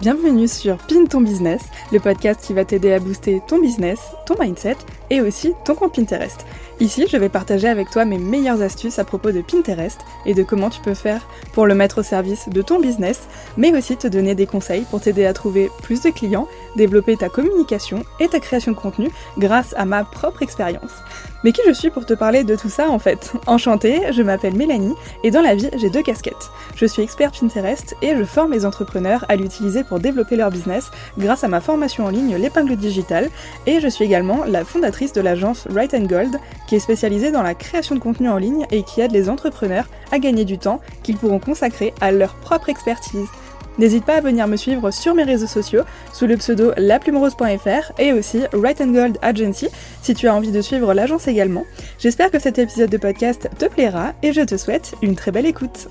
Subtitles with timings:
[0.00, 4.36] Bienvenue sur Pin ton business, le podcast qui va t'aider à booster ton business, ton
[4.40, 4.76] mindset
[5.10, 6.46] et aussi ton compte Pinterest.
[6.78, 10.44] Ici, je vais partager avec toi mes meilleures astuces à propos de Pinterest et de
[10.44, 13.22] comment tu peux faire pour le mettre au service de ton business,
[13.56, 16.46] mais aussi te donner des conseils pour t'aider à trouver plus de clients,
[16.78, 21.02] développer ta communication et ta création de contenu grâce à ma propre expérience.
[21.44, 23.32] Mais qui je suis pour te parler de tout ça en fait?
[23.46, 26.50] Enchantée, je m'appelle Mélanie et dans la vie j'ai deux casquettes.
[26.74, 30.90] Je suis experte Pinterest et je forme les entrepreneurs à l'utiliser pour développer leur business
[31.18, 33.28] grâce à ma formation en ligne L'épingle digitale
[33.66, 37.42] et je suis également la fondatrice de l'agence Right and Gold qui est spécialisée dans
[37.42, 40.80] la création de contenu en ligne et qui aide les entrepreneurs à gagner du temps
[41.02, 43.28] qu'ils pourront consacrer à leur propre expertise.
[43.78, 45.82] N'hésite pas à venir me suivre sur mes réseaux sociaux
[46.12, 49.68] sous le pseudo laplumerose.fr et aussi Right Gold Agency
[50.02, 51.64] si tu as envie de suivre l'agence également.
[51.98, 55.46] J'espère que cet épisode de podcast te plaira et je te souhaite une très belle
[55.46, 55.88] écoute.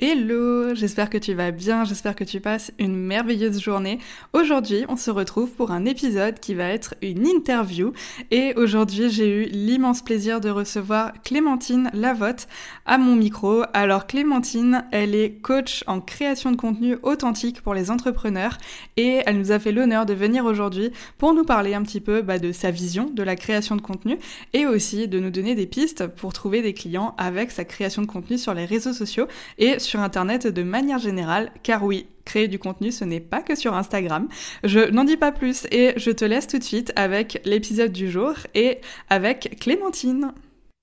[0.00, 3.98] Hello, j'espère que tu vas bien, j'espère que tu passes une merveilleuse journée.
[4.32, 7.92] Aujourd'hui, on se retrouve pour un épisode qui va être une interview
[8.30, 12.46] et aujourd'hui, j'ai eu l'immense plaisir de recevoir Clémentine Lavotte
[12.86, 13.64] à mon micro.
[13.74, 18.56] Alors Clémentine, elle est coach en création de contenu authentique pour les entrepreneurs
[18.96, 22.22] et elle nous a fait l'honneur de venir aujourd'hui pour nous parler un petit peu
[22.22, 24.16] bah, de sa vision de la création de contenu
[24.52, 28.06] et aussi de nous donner des pistes pour trouver des clients avec sa création de
[28.06, 29.26] contenu sur les réseaux sociaux
[29.58, 33.74] et Internet de manière générale, car oui, créer du contenu, ce n'est pas que sur
[33.74, 34.28] Instagram.
[34.64, 38.10] Je n'en dis pas plus et je te laisse tout de suite avec l'épisode du
[38.10, 40.34] jour et avec Clémentine.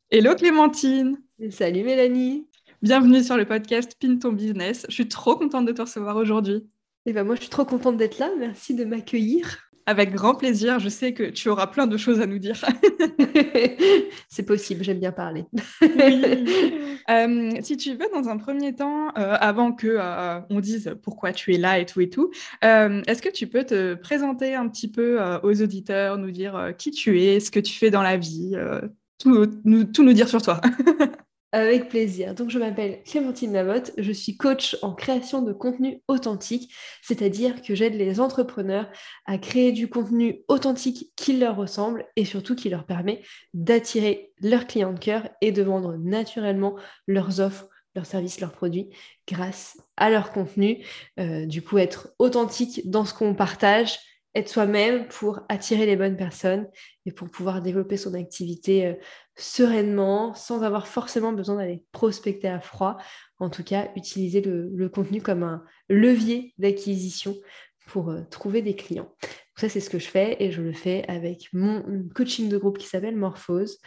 [0.10, 1.18] Hello Clémentine
[1.52, 2.48] Salut Mélanie
[2.82, 4.86] Bienvenue sur le podcast Pin ton business.
[4.90, 6.56] Je suis trop contente de te recevoir aujourd'hui.
[7.08, 8.32] Et eh ben moi, je suis trop contente d'être là.
[8.40, 9.65] Merci de m'accueillir.
[9.88, 12.56] Avec grand plaisir, je sais que tu auras plein de choses à nous dire.
[14.30, 15.46] c'est possible, j'aime bien parler.
[17.08, 21.34] Euh, si tu veux, dans un premier temps, euh, avant que euh, on dise pourquoi
[21.34, 22.32] tu es là et tout et tout,
[22.64, 27.22] est-ce que tu peux te présenter un petit peu aux auditeurs, nous dire qui tu
[27.22, 28.58] es, ce que tu fais dans la vie,
[29.20, 30.60] tout, tout nous dire sur toi?
[31.56, 32.36] Avec plaisir.
[32.36, 36.70] Donc, je m'appelle Clémentine Lavotte, je suis coach en création de contenu authentique,
[37.02, 38.90] c'est-à-dire que j'aide les entrepreneurs
[39.26, 43.22] à créer du contenu authentique qui leur ressemble et surtout qui leur permet
[43.54, 46.76] d'attirer leurs clients de cœur et de vendre naturellement
[47.08, 48.90] leurs offres, leurs services, leurs produits
[49.26, 50.86] grâce à leur contenu.
[51.22, 53.98] Euh, du coup, être authentique dans ce qu'on partage,
[54.36, 56.68] être soi-même pour attirer les bonnes personnes
[57.06, 58.94] et pour pouvoir développer son activité euh,
[59.38, 62.98] sereinement, sans avoir forcément besoin d'aller prospecter à froid.
[63.40, 67.36] En tout cas, utiliser le, contenu comme un levier d'acquisition
[67.88, 69.14] pour euh, trouver des clients.
[69.56, 71.84] ça, c'est ce que je fais et je le fais avec mon
[72.16, 73.80] coaching de groupe qui s'appelle Morphose.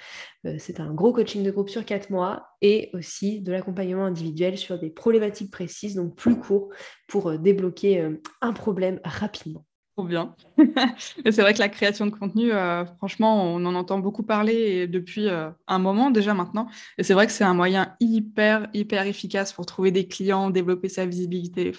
[0.47, 4.57] Euh, c'est un gros coaching de groupe sur quatre mois et aussi de l'accompagnement individuel
[4.57, 6.73] sur des problématiques précises, donc plus court,
[7.09, 8.07] pour débloquer
[8.41, 9.65] un problème rapidement
[10.05, 10.35] bien.
[11.25, 15.29] c'est vrai que la création de contenu, euh, franchement, on en entend beaucoup parler depuis
[15.29, 16.69] euh, un moment déjà maintenant.
[16.99, 20.89] Et c'est vrai que c'est un moyen hyper, hyper efficace pour trouver des clients, développer
[20.89, 21.73] sa visibilité.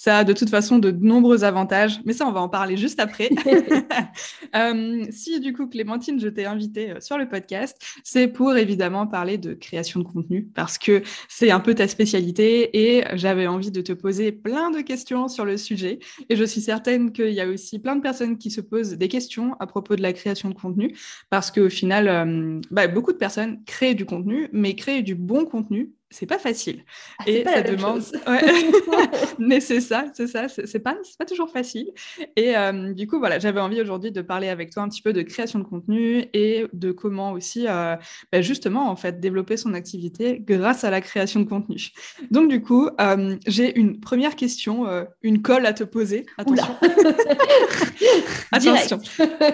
[0.00, 2.98] Ça a de toute façon de nombreux avantages, mais ça, on va en parler juste
[3.00, 3.28] après.
[4.56, 9.38] Euh, si du coup, Clémentine, je t'ai invitée sur le podcast, c'est pour évidemment parler
[9.38, 13.80] de création de contenu parce que c'est un peu ta spécialité et j'avais envie de
[13.80, 16.00] te poser plein de questions sur le sujet.
[16.28, 19.08] Et je suis certaine qu'il y a aussi plein de personnes qui se posent des
[19.08, 20.96] questions à propos de la création de contenu,
[21.28, 25.44] parce qu'au final, euh, bah, beaucoup de personnes créent du contenu, mais créer du bon
[25.44, 26.84] contenu, c'est pas facile.
[27.18, 28.02] Ah, et ça demande.
[29.38, 31.92] Mais c'est ça, c'est ça, c'est pas, pas toujours facile.
[32.36, 35.12] Et euh, du coup, voilà, j'avais envie aujourd'hui de parler avec toi un petit peu
[35.12, 37.96] de création de contenu et de comment aussi, euh,
[38.32, 41.90] bah, justement, en fait, développer son activité grâce à la création de contenu.
[42.30, 44.86] Donc, du coup, euh, j'ai une première question,
[45.22, 46.26] une colle à te poser.
[46.38, 46.76] Attention.
[48.52, 49.00] Attention.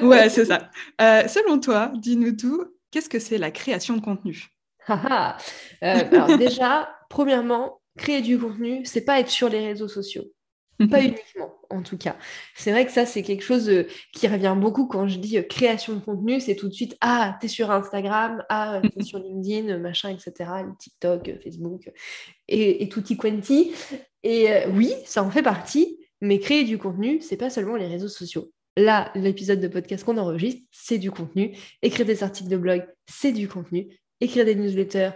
[0.03, 0.71] ouais, c'est ça.
[0.99, 2.65] selon toi, dis-nous tout.
[2.91, 4.56] Qu'est-ce que c'est la création de contenu?
[4.91, 5.33] Euh,
[5.81, 10.25] alors déjà, premièrement, créer du contenu, c'est pas être sur les réseaux sociaux.
[10.91, 12.17] Pas uniquement, en tout cas.
[12.55, 15.43] C'est vrai que ça, c'est quelque chose euh, qui revient beaucoup quand je dis euh,
[15.43, 16.39] création de contenu.
[16.41, 21.31] C'est tout de suite, ah, t'es sur Instagram, ah, t'es sur LinkedIn, machin, etc., TikTok,
[21.43, 21.91] Facebook,
[22.49, 23.73] et, tout tutti quanti.
[24.23, 28.09] Et oui, ça en fait partie, mais créer du contenu, c'est pas seulement les réseaux
[28.09, 28.51] sociaux.
[28.77, 31.57] Là, l'épisode de podcast qu'on enregistre, c'est du contenu.
[31.81, 33.89] Écrire des articles de blog, c'est du contenu
[34.21, 35.11] écrire des newsletters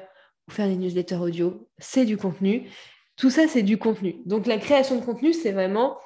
[0.49, 2.69] ou faire des newsletters audio, c'est du contenu.
[3.17, 4.23] Tout ça, c'est du contenu.
[4.27, 5.99] Donc la création de contenu, c'est vraiment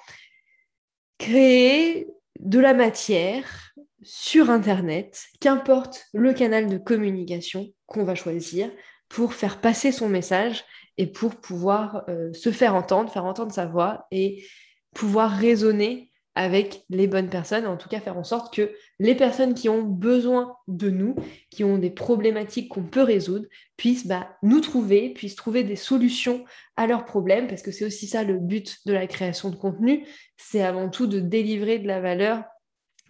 [1.19, 2.09] créer
[2.41, 8.71] de la matière sur Internet, qu'importe le canal de communication qu'on va choisir
[9.09, 10.65] pour faire passer son message
[10.99, 14.47] et pour pouvoir euh, se faire entendre, faire entendre sa voix et
[14.95, 19.55] pouvoir raisonner avec les bonnes personnes, en tout cas faire en sorte que les personnes
[19.55, 21.15] qui ont besoin de nous,
[21.51, 23.47] qui ont des problématiques qu'on peut résoudre,
[23.77, 26.45] puissent bah, nous trouver, puissent trouver des solutions
[26.77, 30.07] à leurs problèmes, parce que c'est aussi ça le but de la création de contenu,
[30.37, 32.43] c'est avant tout de délivrer de la valeur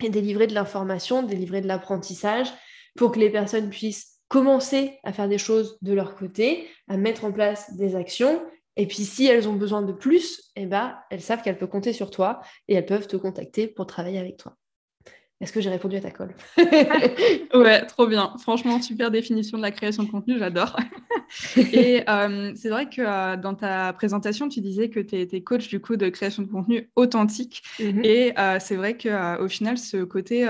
[0.02, 2.48] et délivrer de l'information, délivrer de l'apprentissage,
[2.94, 7.24] pour que les personnes puissent commencer à faire des choses de leur côté, à mettre
[7.24, 8.42] en place des actions
[8.76, 11.92] et puis, si elles ont besoin de plus, eh ben, elles savent qu'elles peuvent compter
[11.92, 14.56] sur toi et elles peuvent te contacter pour travailler avec toi.
[15.40, 16.32] Est-ce que j'ai répondu à ta colle
[17.54, 18.32] Ouais, trop bien.
[18.38, 20.76] Franchement, super définition de la création de contenu, j'adore.
[21.56, 25.68] et euh, c'est vrai que euh, dans ta présentation, tu disais que tu étais coach
[25.68, 27.64] du coup de création de contenu authentique.
[27.80, 28.04] Mhm.
[28.04, 30.46] Et euh, c'est vrai qu'au final, ce côté,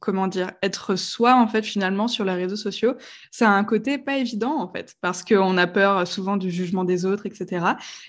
[0.00, 2.94] comment dire, être soi en fait finalement sur les réseaux sociaux,
[3.30, 7.04] c'est un côté pas évident en fait, parce qu'on a peur souvent du jugement des
[7.04, 7.64] autres, etc.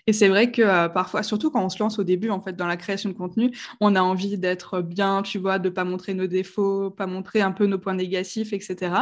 [0.07, 2.68] Et c'est vrai que parfois, surtout quand on se lance au début en fait dans
[2.68, 6.27] la création de contenu, on a envie d'être bien, tu vois, de pas montrer nos
[6.27, 8.93] défauts, pas montrer un peu nos points négatifs, etc.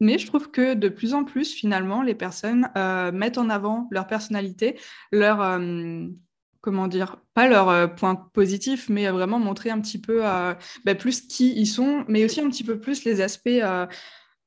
[0.00, 3.88] Mais je trouve que de plus en plus, finalement, les personnes euh, mettent en avant
[3.90, 4.78] leur personnalité,
[5.12, 5.40] leur...
[5.40, 6.06] Euh,
[6.60, 10.22] comment dire, pas leurs euh, points positifs, mais vraiment montrer un petit peu
[10.84, 13.60] bah, plus qui ils sont, mais aussi un petit peu plus les aspects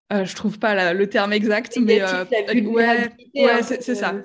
[0.10, 4.16] je trouve pas le terme exact, mais ouais, ouais c'est ça.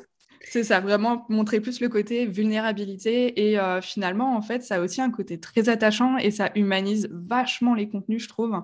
[0.44, 3.48] C'est ça, vraiment montrer plus le côté vulnérabilité.
[3.48, 7.08] Et euh, finalement, en fait, ça a aussi un côté très attachant et ça humanise
[7.12, 8.60] vachement les contenus, je trouve.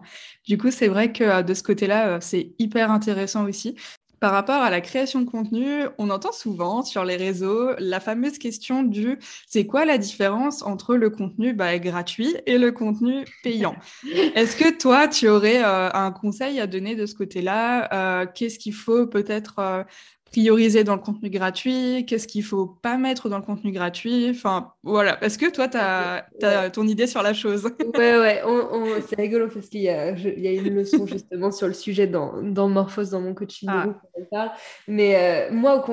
[0.47, 3.77] Du coup, c'est vrai que euh, de ce côté-là, euh, c'est hyper intéressant aussi.
[4.21, 8.37] Par rapport à la création de contenu, on entend souvent sur les réseaux la fameuse
[8.39, 9.17] question du
[9.47, 13.77] c'est quoi la différence entre le contenu bah, gratuit et le contenu payant?
[14.35, 18.27] Est-ce que toi, tu aurais un conseil à donner de ce côté-là?
[18.35, 19.87] Qu'est-ce qu'il faut peut-être
[20.31, 24.29] prioriser dans le contenu gratuit, qu'est-ce qu'il faut pas mettre dans le contenu gratuit.
[24.31, 25.23] Enfin, voilà.
[25.25, 27.71] Est-ce que toi, tu as, ton idée sur la chose?
[27.97, 28.43] Ouais, ouais.
[29.09, 33.11] c'est rigolo parce qu'il y, a, une leçon justement sur le sujet dans, dans Morphose,
[33.11, 33.87] dans mon coaching ah.
[34.15, 34.51] on parle.
[34.87, 35.85] Mais euh, moi,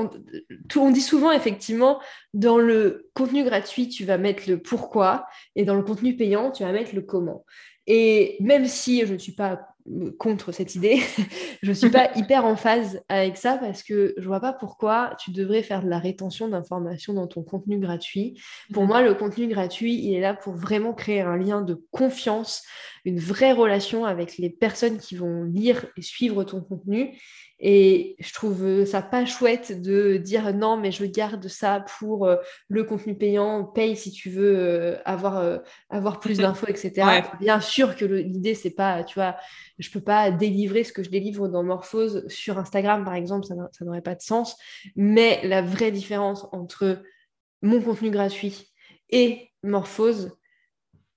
[0.75, 1.99] on dit souvent effectivement,
[2.33, 6.63] dans le contenu gratuit, tu vas mettre le pourquoi et dans le contenu payant, tu
[6.63, 7.45] vas mettre le comment.
[7.87, 9.74] Et même si je ne suis pas
[10.17, 10.99] contre cette idée.
[11.63, 15.15] je ne suis pas hyper en phase avec ça parce que je vois pas pourquoi
[15.19, 18.39] tu devrais faire de la rétention d'informations dans ton contenu gratuit.
[18.73, 18.89] Pour mhm.
[18.89, 22.63] moi, le contenu gratuit, il est là pour vraiment créer un lien de confiance,
[23.05, 27.17] une vraie relation avec les personnes qui vont lire et suivre ton contenu.
[27.59, 32.35] Et je trouve ça pas chouette de dire non, mais je garde ça pour euh,
[32.67, 35.59] le contenu payant, paye si tu veux euh, avoir, euh,
[35.89, 37.23] avoir plus d'infos, etc.
[37.39, 39.37] Bien sûr que l'idée, c'est pas, tu vois,
[39.79, 43.85] je peux pas délivrer ce que je délivre dans Morphose sur Instagram, par exemple, ça
[43.85, 44.57] n'aurait pas de sens.
[44.97, 47.01] Mais la vraie différence entre
[47.61, 48.73] mon contenu gratuit
[49.09, 50.37] et Morphose,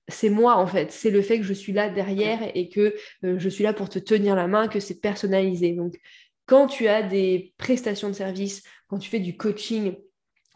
[0.07, 3.49] c'est moi en fait, c'est le fait que je suis là derrière et que je
[3.49, 5.73] suis là pour te tenir la main, que c'est personnalisé.
[5.73, 5.99] Donc
[6.49, 9.93] quand tu as des prestations de services, quand tu fais du coaching,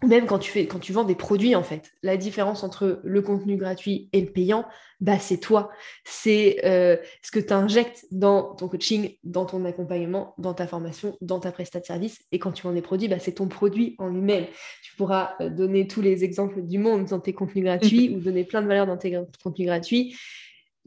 [0.01, 3.21] même quand tu, fais, quand tu vends des produits, en fait, la différence entre le
[3.21, 4.65] contenu gratuit et le payant,
[5.01, 5.69] bah, c'est toi.
[6.03, 11.15] C'est euh, ce que tu injectes dans ton coaching, dans ton accompagnement, dans ta formation,
[11.21, 12.25] dans ta prestation de service.
[12.31, 14.47] Et quand tu vends des produits, bah, c'est ton produit en lui-même.
[14.83, 18.45] Tu pourras euh, donner tous les exemples du monde dans tes contenus gratuits ou donner
[18.45, 20.15] plein de valeurs dans tes contenus gratuits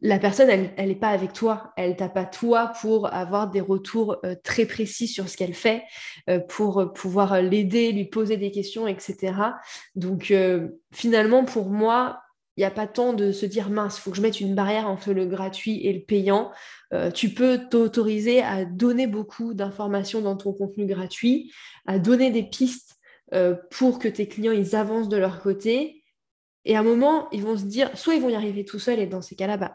[0.02, 1.72] la personne, elle n'est pas avec toi.
[1.76, 5.84] Elle t'a pas toi pour avoir des retours euh, très précis sur ce qu'elle fait,
[6.28, 9.32] euh, pour euh, pouvoir l'aider, lui poser des questions, etc.
[9.94, 10.32] Donc,
[10.92, 12.20] finalement, pour moi,
[12.56, 14.54] il n'y a pas tant de se dire mince, il faut que je mette une
[14.54, 16.52] barrière entre le gratuit et le payant.
[17.14, 21.52] tu peux t'autoriser à donner beaucoup d'informations dans ton contenu gratuit,
[21.86, 22.96] à donner des pistes
[23.70, 26.02] pour que tes clients ils avancent de leur côté.
[26.64, 29.00] Et à un moment, ils vont se dire, soit ils vont y arriver tout seuls,
[29.00, 29.74] et dans ces cas-là, bah,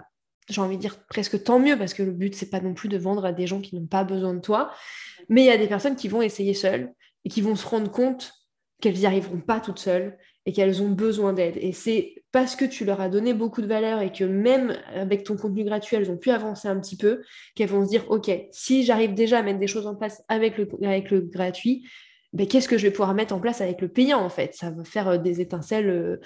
[0.52, 2.90] j'ai envie de dire presque tant mieux, parce que le but, c'est pas non plus
[2.90, 4.72] de vendre à des gens qui n'ont pas besoin de toi.
[5.30, 6.94] Mais il y a des personnes qui vont essayer seules
[7.26, 8.34] et qui vont se rendre compte
[8.82, 11.58] qu'elles n'y arriveront pas toutes seules et qu'elles ont besoin d'aide.
[11.62, 15.24] Et c'est parce que tu leur as donné beaucoup de valeur et que même avec
[15.24, 17.22] ton contenu gratuit, elles ont pu avancer un petit peu,
[17.56, 20.58] qu'elles vont se dire, OK, si j'arrive déjà à mettre des choses en place avec
[20.58, 21.86] le, avec le gratuit,
[22.34, 24.54] ben, qu'est-ce que je vais pouvoir mettre en place avec le payant en fait?
[24.54, 26.22] Ça va faire euh, des étincelles euh,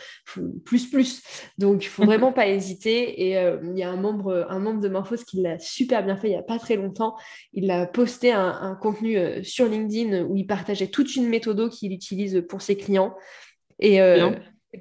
[0.63, 1.23] plus plus.
[1.57, 2.09] Donc il faut mhm.
[2.09, 3.27] vraiment pas hésiter.
[3.27, 6.15] Et euh, il y a un membre, un membre de Morphos qui l'a super bien
[6.15, 7.15] fait il y a pas très longtemps.
[7.53, 12.43] Il a posté un, contenu sur LinkedIn où il partageait toute une méthode qu'il utilise
[12.47, 13.15] pour ses clients.
[13.79, 13.99] Et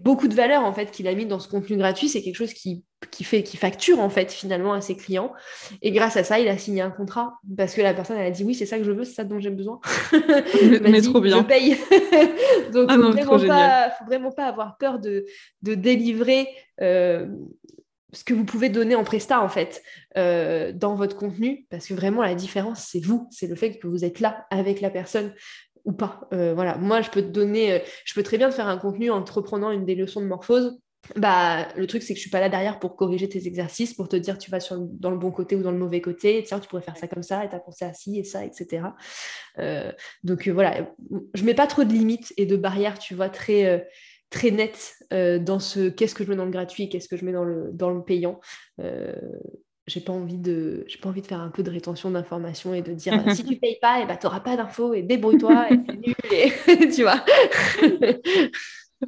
[0.03, 2.53] beaucoup de valeur en fait qu'il a mis dans ce contenu gratuit, c'est quelque chose
[2.53, 5.33] qui qui fait, qui facture en fait finalement à ses clients.
[5.83, 8.31] Et grâce à ça, il a signé un contrat parce que la personne elle a
[8.31, 9.81] dit oui, c'est ça que je veux, c'est ça dont j'ai besoin.
[10.83, 11.39] mais, trop bien.
[11.39, 11.71] Je paye.
[12.73, 15.27] Donc, il ah faut, vraiment faut vraiment pas avoir peur de,
[15.63, 16.49] de délivrer.
[16.81, 17.27] Euh,
[18.13, 19.83] ce que vous pouvez donner en presta en fait
[20.17, 23.89] euh, dans votre contenu parce que vraiment la différence c'est vous c'est le fait que
[23.89, 25.35] vous êtes là avec la personne
[25.85, 28.69] ou pas euh, voilà moi je peux te donner je peux très bien te faire
[28.69, 30.79] un contenu en te reprenant une des leçons de morphose
[31.17, 34.09] bah, le truc, c'est que je suis pas là derrière pour corriger tes exercices, pour
[34.09, 36.61] te dire tu vas sur, dans le bon côté ou dans le mauvais côté, tiens,
[36.61, 38.83] tu pourrais faire ça comme ça, et tu as pensé à ci et ça, etc.
[39.59, 39.93] Euh,
[40.23, 40.89] donc euh, voilà,
[41.35, 43.79] je mets pas trop de limites et de barrières, tu vois, très, euh,
[44.31, 47.25] très nettes dans ce qu'est-ce que je mets dans le gratuit et qu'est-ce que je
[47.25, 48.41] mets dans le, dans le payant.
[49.87, 52.83] j'ai pas envie de j'ai pas envie de faire un peu de rétention d'informations et
[52.83, 55.79] de dire si tu payes pas et eh tu n'auras pas d'infos et débrouille-toi et
[55.87, 57.23] c'est nul et tu vois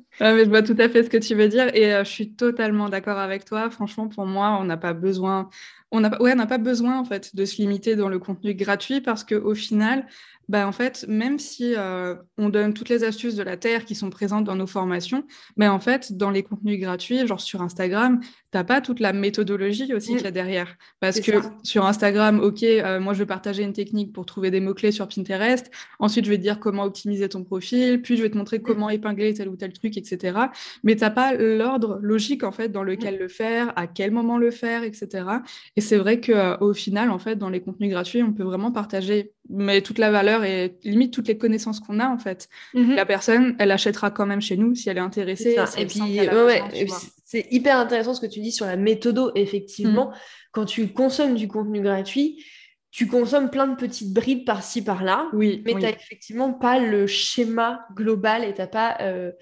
[0.21, 2.89] je vois tout à fait ce que tu veux dire et euh, je suis totalement
[2.89, 3.71] d'accord avec toi.
[3.71, 5.49] Franchement, pour moi, on n'a pas besoin,
[5.97, 9.25] on n'a ouais, pas besoin en fait de se limiter dans le contenu gratuit parce
[9.25, 10.07] que au final,
[10.49, 13.97] bah, en fait, même si euh, on donne toutes les astuces de la Terre qui
[13.97, 15.25] sont présentes dans nos formations,
[15.57, 19.13] mais en fait, dans les contenus gratuits, genre sur Instagram, tu n'as pas toute la
[19.13, 20.77] méthodologie aussi qu'il y a derrière.
[21.01, 21.33] Parce que
[21.65, 25.09] sur Instagram, OK, euh, moi, je vais partager une technique pour trouver des mots-clés sur
[25.09, 25.69] Pinterest.
[25.99, 28.01] Ensuite, je vais te dire comment optimiser ton profil.
[28.01, 30.39] Puis, je vais te montrer comment épingler tel ou tel truc, etc.
[30.85, 34.39] Mais tu n'as pas l'ordre logique, en fait, dans lequel le faire, à quel moment
[34.39, 35.25] le faire, etc.
[35.75, 38.73] Et c'est vrai qu'au euh, final, en fait, dans les contenus gratuits, on peut vraiment
[38.73, 42.49] partager mais toute la valeur et limite toutes les connaissances qu'on a en fait.
[42.75, 42.95] Mhm.
[42.95, 45.57] La personne, elle achètera quand même chez nous si elle est intéressée.
[45.79, 46.63] et puis, ouais,
[47.25, 49.31] c'est hyper intéressant ce que tu dis sur la méthodo.
[49.35, 50.17] Effectivement, mhm.
[50.53, 52.45] quand tu consommes du contenu gratuit,
[52.91, 57.07] tu consommes plein de petites bribes par-ci par-là, oui, mais tu n'as effectivement pas le
[57.07, 59.33] schéma global et tu n'as pas euh,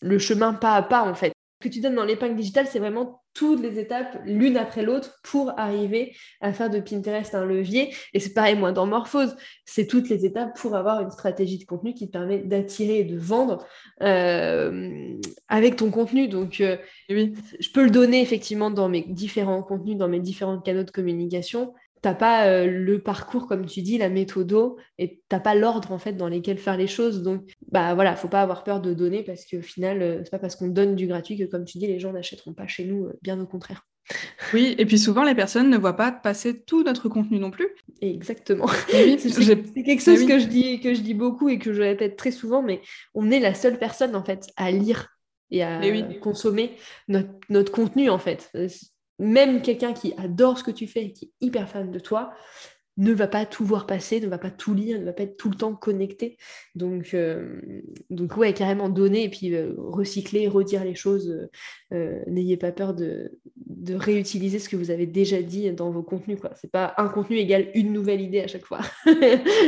[0.00, 1.32] le chemin pas à pas en fait.
[1.60, 5.20] Ce que tu donnes dans l'épingle digitale, c'est vraiment toutes les étapes l'une après l'autre
[5.22, 7.94] pour arriver à faire de Pinterest un levier.
[8.14, 9.36] Et c'est pareil, moi, dans Morphose,
[9.66, 13.04] c'est toutes les étapes pour avoir une stratégie de contenu qui te permet d'attirer et
[13.04, 13.66] de vendre
[14.02, 16.28] euh, avec ton contenu.
[16.28, 16.78] Donc, euh,
[17.10, 17.34] oui.
[17.58, 21.74] je peux le donner effectivement dans mes différents contenus, dans mes différents canaux de communication
[22.02, 25.98] t'as pas euh, le parcours, comme tu dis, la méthodo, et t'as pas l'ordre en
[25.98, 27.22] fait dans lesquels faire les choses.
[27.22, 30.38] Donc, bah voilà, faut pas avoir peur de donner parce qu'au final, euh, c'est pas
[30.38, 33.06] parce qu'on donne du gratuit que, comme tu dis, les gens n'achèteront pas chez nous,
[33.06, 33.86] euh, bien au contraire.
[34.52, 37.68] Oui, et puis souvent les personnes ne voient pas passer tout notre contenu non plus.
[38.00, 38.66] Exactement.
[38.88, 42.32] c'est quelque chose que, je dis, que je dis beaucoup et que je répète très
[42.32, 42.80] souvent, mais
[43.14, 45.06] on est la seule personne en fait à lire
[45.52, 45.80] et à
[46.20, 46.72] consommer
[47.06, 48.50] notre, notre, contenu en fait
[49.20, 52.32] même quelqu'un qui adore ce que tu fais et qui est hyper fan de toi,
[53.00, 55.38] ne va pas tout voir passer, ne va pas tout lire, ne va pas être
[55.38, 56.36] tout le temps connecté.
[56.74, 57.58] Donc, euh,
[58.10, 61.48] donc ouais, carrément donner et puis euh, recycler, redire les choses.
[61.92, 66.02] Euh, n'ayez pas peur de, de, réutiliser ce que vous avez déjà dit dans vos
[66.02, 66.38] contenus.
[66.42, 68.80] Ce n'est pas un contenu égal une nouvelle idée à chaque fois.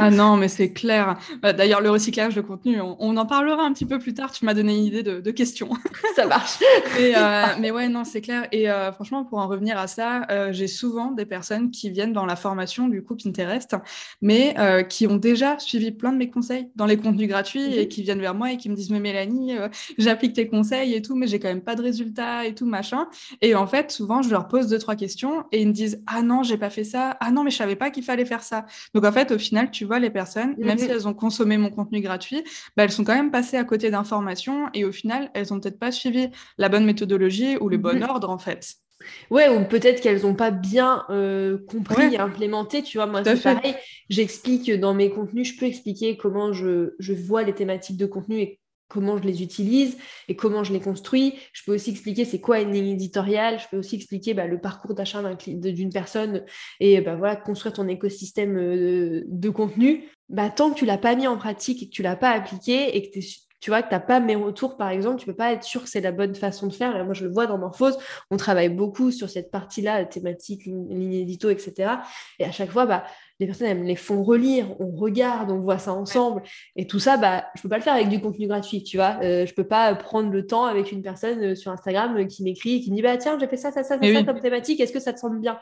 [0.01, 1.19] ah non, mais c'est clair.
[1.41, 4.31] Bah, d'ailleurs, le recyclage de contenu, on, en parlera un petit peu plus tard.
[4.31, 5.71] Tu m'as donné une idée de, de questions.
[6.17, 6.59] ça marche.
[6.99, 7.15] mais,
[7.61, 8.47] mais, ouais, non, c'est clair.
[8.53, 12.37] Et franchement, pour en revenir à ça, j'ai souvent des personnes qui viennent dans la
[12.37, 13.77] formation du coup Pinterest,
[14.21, 17.83] mais euh, qui ont déjà suivi plein de mes conseils dans les contenus gratuits et
[17.83, 17.89] mhm.
[17.89, 21.03] qui viennent vers moi et qui me disent mais Mélanie, euh, j'applique tes conseils et
[21.03, 23.07] tout, mais j'ai quand même pas de résultats et tout machin.
[23.41, 26.23] Et en fait, souvent je leur pose deux trois questions et ils me disent ah
[26.23, 28.67] non j'ai pas fait ça, ah non mais je savais pas qu'il fallait faire ça.
[28.95, 30.91] Donc en fait au final tu vois les personnes, même si mhm.
[30.91, 32.43] elles ont consommé mon contenu gratuit,
[32.77, 35.79] bah, elles sont quand même passées à côté d'informations et au final elles ont peut-être
[35.79, 38.09] pas suivi la bonne méthodologie ou le bon mhm.
[38.09, 38.82] ordre en fait.
[39.31, 42.83] Ouais, ou peut-être qu'elles n'ont pas bien euh, compris et implémenté.
[42.83, 43.75] Tu vois, moi, c'est pareil.
[44.09, 48.41] J'explique dans mes contenus, je peux expliquer comment je, je, vois les thématiques de contenu
[48.41, 48.61] et
[48.93, 49.97] comment je les utilise
[50.29, 51.35] et comment je les construis.
[51.53, 53.59] Je peux aussi expliquer c'est quoi une ligne éditoriale.
[53.59, 56.45] Je peux aussi expliquer bah, le parcours d'achat d'une personne
[56.79, 60.05] et bah, voilà, construire ton écosystème euh, de contenu.
[60.29, 62.97] Bah, tant que tu l'as pas mis en pratique et que tu l'as pas appliqué
[62.97, 63.23] et que tu es
[63.63, 65.85] tu vois, que tu n'as pas mes retours, par exemple, tu peux pas être sûr
[65.85, 66.97] que c'est la bonne façon de faire.
[66.97, 67.97] Et moi, je le vois dans Morphose,
[68.33, 71.93] on travaille beaucoup sur cette partie-là, thématique, ligne, édito, etc.
[72.41, 73.05] Et à chaque fois, bah,
[73.39, 76.43] les personnes, elles me les font relire, on regarde, on voit ça ensemble.
[76.75, 79.19] Et tout ça, bah, je peux pas le faire avec du contenu gratuit, tu vois.
[79.23, 82.43] Euh, je peux pas prendre le temps avec une personne euh, sur Instagram euh, qui
[82.43, 84.81] m'écrit et qui me dit, bah, tiens, j'ai fait ça, ça, ça, ça, comme thématique,
[84.81, 85.57] est-ce que ça te semble bien?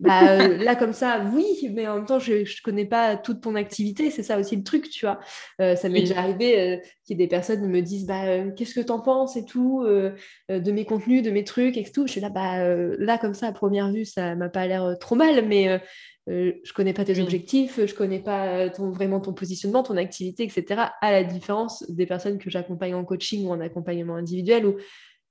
[0.00, 3.40] Bah, euh, là, comme ça, oui, mais en même temps, je ne connais pas toute
[3.40, 4.10] ton activité.
[4.10, 5.18] C'est ça aussi le truc, tu vois.
[5.60, 8.44] Euh, ça m'est déjà arrivé euh, qu'il y ait des personnes qui me disent bah,
[8.56, 12.06] Qu'est-ce que tu en penses et tout, de mes contenus, de mes trucs et tout.
[12.06, 15.16] Je suis là, bah, là, comme ça, à première vue, ça m'a pas l'air trop
[15.16, 15.80] mal, mais
[16.28, 20.82] je connais pas tes objectifs, je connais pas ton, vraiment ton positionnement, ton activité, etc.
[21.00, 24.76] À la différence des personnes que j'accompagne en coaching ou en accompagnement individuel où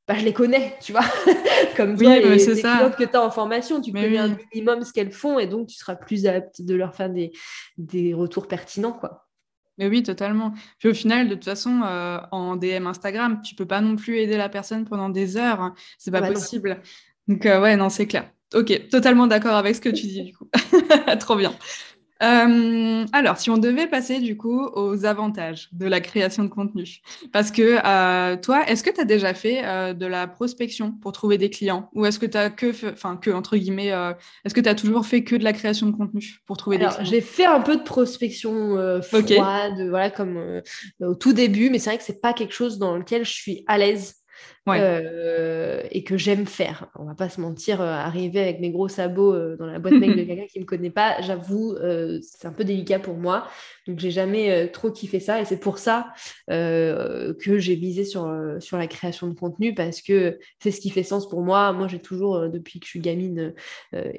[0.08, 1.02] bah, je les connais, tu vois.
[1.76, 4.94] Comme toi, les, les clientes que tu as en formation, tu connais un minimum ce
[4.94, 7.34] qu'elles font et donc tu seras plus apte de leur faire des,
[7.78, 9.28] des retours pertinents, quoi.
[9.78, 10.54] Mais oui, totalement.
[10.80, 14.18] Puis au final, de toute façon, euh, en DM Instagram, tu peux pas non plus
[14.18, 15.62] aider la personne pendant des heures.
[15.62, 15.76] Hein.
[16.00, 16.82] C'est pas possible.
[17.28, 18.32] Donc, euh, ouais, non, c'est clair.
[18.56, 20.50] Ok, totalement d'accord avec ce que tu dis, du coup.
[21.20, 21.54] Trop bien.
[22.24, 27.02] Euh, alors, si on devait passer du coup aux avantages de la création de contenu,
[27.32, 31.12] parce que euh, toi, est-ce que tu as déjà fait euh, de la prospection pour
[31.12, 31.90] trouver des clients?
[31.94, 33.94] Ou est-ce que tu as que, enfin, que entre guillemets,
[34.46, 36.86] est-ce que tu as toujours fait que de la création de contenu pour trouver des
[36.86, 37.04] clients?
[37.04, 40.62] J'ai fait un peu de prospection froide, voilà, comme
[41.02, 43.64] au tout début, mais c'est vrai que c'est pas quelque chose dans lequel je suis
[43.68, 44.16] à l'aise.
[44.76, 46.88] Euh, et que j'aime faire.
[46.96, 49.94] On va pas se mentir, euh, arriver avec mes gros sabots euh, dans la boîte
[49.94, 51.76] mail de quelqu'un qui me connaît pas, j'avoue,
[52.22, 53.48] c'est un peu délicat pour moi.
[53.88, 56.14] Donc j'ai jamais trop kiffé ça et c'est pour ça
[56.48, 58.30] que j'ai visé sur,
[58.60, 61.72] sur la création de contenu parce que c'est ce qui fait sens pour moi.
[61.72, 63.54] Moi j'ai toujours, depuis que je suis gamine,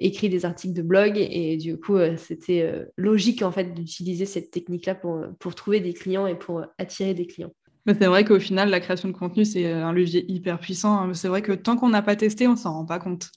[0.01, 4.95] écrit des articles de blog et du coup c'était logique en fait d'utiliser cette technique-là
[4.95, 7.53] pour, pour trouver des clients et pour attirer des clients
[7.87, 10.99] c'est vrai qu'au final, la création de contenu, c'est euh, un levier hyper puissant.
[10.99, 11.15] Hein.
[11.15, 13.31] C'est vrai que tant qu'on n'a pas testé, on ne s'en rend pas compte.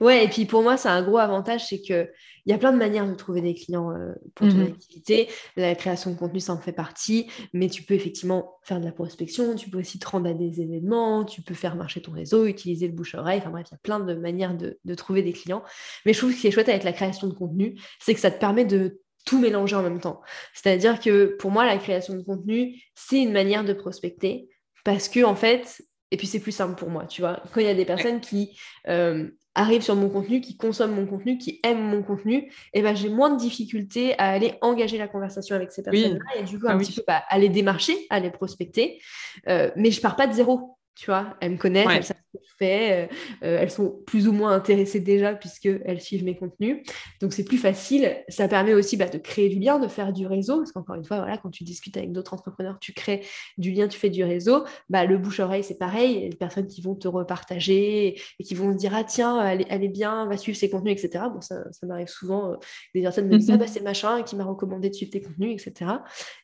[0.00, 2.10] Ouais, et puis pour moi, c'est un gros avantage, c'est qu'il
[2.46, 4.66] y a plein de manières de trouver des clients euh, pour ton mhm.
[4.66, 5.28] activité.
[5.56, 8.92] La création de contenu, ça en fait partie, mais tu peux effectivement faire de la
[8.92, 12.46] prospection, tu peux aussi te rendre à des événements, tu peux faire marcher ton réseau,
[12.46, 13.38] utiliser le bouche-oreille.
[13.38, 15.62] Enfin bref, il y a plein de manières de, de trouver des clients.
[16.04, 18.20] Mais je trouve que ce qui est chouette avec la création de contenu, c'est que
[18.20, 20.20] ça te permet de tout mélanger en même temps.
[20.54, 24.48] C'est-à-dire que pour moi, la création de contenu, c'est une manière de prospecter
[24.84, 27.42] parce que, en fait, et puis c'est plus simple pour moi, tu vois.
[27.52, 31.06] Quand il y a des personnes qui euh, arrivent sur mon contenu, qui consomment mon
[31.06, 34.98] contenu, qui aiment mon contenu, et eh ben, j'ai moins de difficultés à aller engager
[34.98, 37.48] la conversation avec ces personnes-là et du coup, un ah petit peu bah, à les
[37.48, 39.00] démarcher, à les prospecter.
[39.48, 42.38] Euh, mais je pars pas de zéro tu vois, elles me connaissent, elles savent ce
[42.38, 43.06] que je fais, euh,
[43.44, 46.82] euh, elles sont plus ou moins intéressées déjà puisqu'elles suivent mes contenus.
[47.20, 48.16] Donc c'est plus facile.
[48.28, 51.04] Ça permet aussi bah, de créer du lien, de faire du réseau, parce qu'encore une
[51.04, 53.22] fois, voilà, quand tu discutes avec d'autres entrepreneurs, tu crées
[53.56, 54.64] du lien, tu fais du réseau.
[54.90, 56.14] Bah, le bouche-oreille, c'est pareil.
[56.14, 59.04] Il y a des personnes qui vont te repartager et qui vont se dire, ah
[59.04, 61.24] tiens, elle est, bien, va suivre ses contenus, etc.
[61.32, 62.52] Bon, ça, ça m'arrive souvent.
[62.52, 62.56] Euh,
[62.94, 65.60] des personnes me disent, ah, bah, c'est machin qui m'a recommandé de suivre tes contenus,
[65.60, 65.90] etc.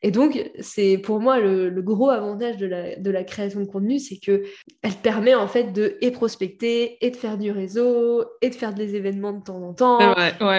[0.03, 3.67] Et donc, c'est pour moi le, le, gros avantage de la, de la création de
[3.67, 4.38] contenu, c'est que
[4.83, 8.75] elle permet en fait de et prospecter et de faire du réseau et de faire
[8.75, 9.99] des événements de temps en temps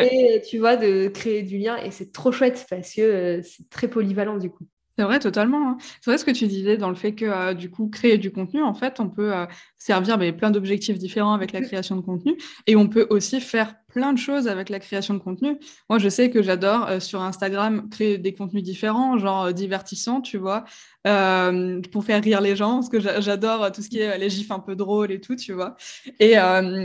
[0.02, 3.70] et tu vois de créer du lien et c'est trop chouette parce que euh, c'est
[3.70, 4.66] très polyvalent du coup.
[5.00, 5.70] C'est vrai, totalement.
[5.70, 5.78] Hein.
[6.02, 8.34] C'est vrai ce que tu disais dans le fait que, euh, du coup, créer du
[8.34, 9.46] contenu, en fait, on peut euh,
[9.78, 12.36] servir mais, plein d'objectifs différents avec la création de contenu
[12.68, 15.58] et on peut aussi faire plein de choses avec la création de contenu.
[15.90, 20.22] Moi, je sais que j'adore euh, sur Instagram créer des contenus différents, genre euh, divertissants,
[20.22, 20.64] tu vois,
[21.08, 24.52] euh, pour faire rire les gens, parce que j'adore tout ce qui est les gifs
[24.52, 25.76] un peu drôles et tout, tu vois.
[26.20, 26.36] Et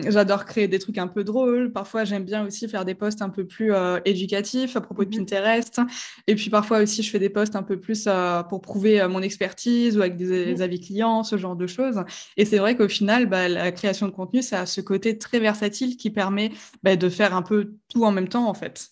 [0.08, 1.72] j'adore créer des trucs un peu drôles.
[1.72, 3.72] Parfois, j'aime bien aussi faire des posts un peu plus
[4.04, 5.80] éducatifs à propos de mmh Pinterest.
[6.26, 8.08] Et puis parfois aussi, je fais des posts un peu plus
[8.48, 12.02] pour prouver mon expertise ou avec des, mmh avis clients, ce genre de choses.
[12.36, 15.40] Et c'est vrai qu'au final, bah, la création de contenu, ça a ce côté très
[15.40, 18.88] versatile qui permet bah, de faire un peu tout en même temps, en fait.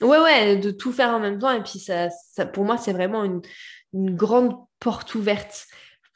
[0.00, 1.50] Ouais, ouais, de tout faire en même temps.
[1.50, 3.40] Et puis, ça, ça pour moi, c'est vraiment une,
[3.94, 5.66] grande porte ouverte.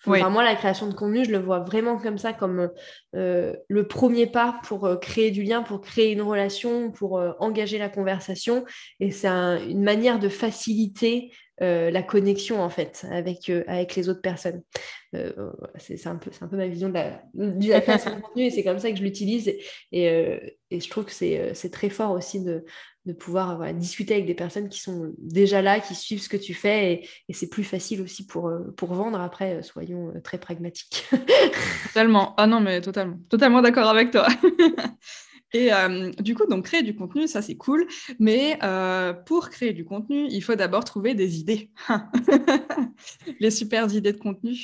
[0.06, 2.70] moi, la création de contenu, je le vois vraiment comme ça, comme
[3.16, 7.32] euh, le premier pas pour euh, créer du lien, pour créer une relation, pour euh,
[7.40, 8.64] engager la conversation.
[9.00, 14.62] Et c'est une manière de faciliter la connexion, en fait, avec, avec les autres personnes.
[15.79, 18.79] C'est un, peu, un peu ma vision de la, création de contenu et c'est comme
[18.79, 19.48] ça que je l'utilise.
[19.92, 20.05] Et,
[20.70, 22.64] et, je trouve que c'est très fort aussi de,
[23.05, 26.55] de pouvoir discuter avec des personnes qui sont déjà là, qui suivent ce que tu
[26.55, 26.92] fais.
[26.92, 29.20] Et, et c'est plus facile aussi pour, pour vendre.
[29.20, 31.07] Après, soyons très pragmatiques.
[31.88, 32.35] totalement.
[32.38, 33.18] Ah non, mais totalement.
[33.29, 34.27] Totalement d'accord avec toi.
[35.52, 37.86] Et euh, du coup, donc créer du contenu, ça c'est cool.
[38.18, 41.70] Mais euh, pour créer du contenu, il faut d'abord trouver des idées.
[43.40, 44.56] Les super idées de contenu.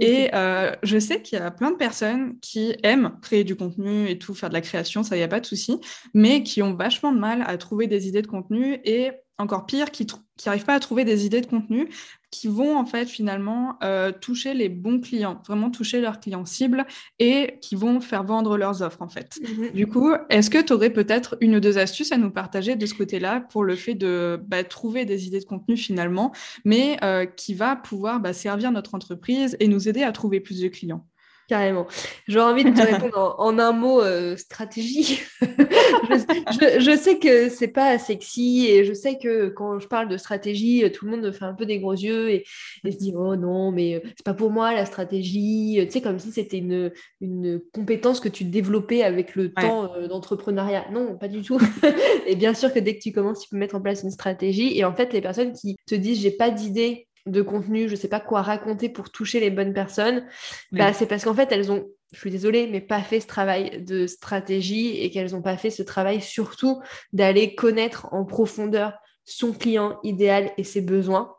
[0.00, 4.08] Et euh, je sais qu'il y a plein de personnes qui aiment créer du contenu
[4.08, 5.78] et tout, faire de la création, ça, n'y a pas de souci,
[6.14, 9.10] mais qui ont vachement de mal à trouver des idées de contenu et
[9.42, 10.06] encore pire, qui
[10.46, 11.88] n'arrivent pas à trouver des idées de contenu
[12.32, 16.86] qui vont en fait finalement euh, toucher les bons clients, vraiment toucher leurs clients cibles
[17.18, 19.38] et qui vont faire vendre leurs offres en fait.
[19.42, 19.70] Mhm.
[19.72, 22.86] Du coup, est-ce que tu aurais peut-être une ou deux astuces à nous partager de
[22.86, 26.32] ce côté-là pour le fait de bah, trouver des idées de contenu finalement,
[26.64, 30.60] mais euh, qui va pouvoir bah, servir notre entreprise et nous aider à trouver plus
[30.60, 31.06] de clients?
[31.48, 31.86] Carrément.
[32.28, 35.20] J'aurais envie de te répondre en, un mot euh, stratégie.
[35.40, 40.84] je, sais que c'est pas sexy et je sais que quand je parle de stratégie,
[40.92, 42.44] tout le monde fait un peu des gros yeux et,
[42.84, 45.78] se dit oh non, mais euh, c'est pas pour moi la stratégie.
[45.84, 50.08] Tu sais, comme si c'était une, une compétence que tu développais avec le temps euh,
[50.08, 50.86] d'entrepreneuriat.
[50.92, 51.60] Non, pas du tout.
[52.26, 54.78] et bien sûr que dès que tu commences, tu peux mettre en place une stratégie.
[54.78, 58.08] Et en fait, les personnes qui te disent j'ai pas d'idée de contenu, je sais
[58.08, 60.26] pas quoi raconter pour toucher les bonnes personnes,
[60.72, 63.82] bah, c'est parce qu'en fait, elles ont, je suis désolée, mais pas fait ce travail
[63.82, 66.80] de stratégie et qu'elles n'ont pas fait ce travail surtout
[67.12, 71.36] d'aller connaître en profondeur son client idéal et ses besoins.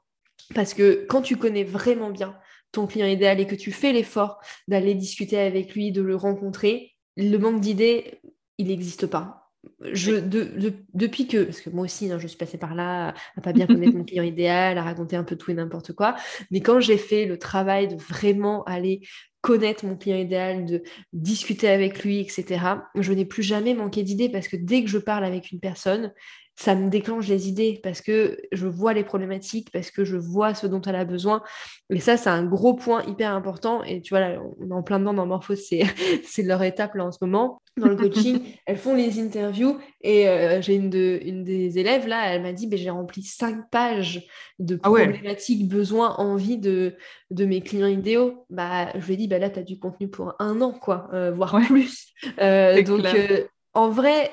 [0.55, 2.37] Parce que quand tu connais vraiment bien
[2.71, 6.93] ton client idéal et que tu fais l'effort d'aller discuter avec lui, de le rencontrer,
[7.17, 8.19] le manque d'idées,
[8.57, 9.42] il n'existe pas
[9.91, 10.11] je,
[10.93, 13.67] depuis que, parce que moi aussi, hein, je suis passée par là, à pas bien
[13.67, 16.15] connaître mon client idéal, à raconter un peu tout et n'importe quoi,
[16.51, 19.01] mais quand j'ai fait le travail de vraiment aller
[19.41, 22.61] connaître mon client idéal, de discuter avec lui, etc.,
[22.95, 26.13] je n'ai plus jamais manqué d'idées parce que dès que je parle avec une personne,
[26.55, 30.53] ça me déclenche les idées parce que je vois les problématiques, parce que je vois
[30.53, 31.41] ce dont elle a besoin.
[31.89, 33.83] Et ça, c'est un gros point hyper important.
[33.83, 35.67] Et tu vois, là, on est en plein dedans dans Morphose,
[36.23, 37.59] c'est leur étape là en ce moment.
[37.75, 42.07] Dans le coaching, elles font les interviews et euh, j'ai une, de, une des élèves
[42.07, 44.27] là, elle m'a dit ben, j'ai rempli cinq pages
[44.59, 46.95] de ah problématiques, besoins, envies de,
[47.31, 48.45] de mes clients idéaux.
[48.51, 51.09] Bah, je lui ai dit bah, là, tu as du contenu pour un an, quoi,
[51.13, 52.13] euh, voire plus.
[52.39, 53.07] Euh, donc,
[53.73, 54.29] en vrai,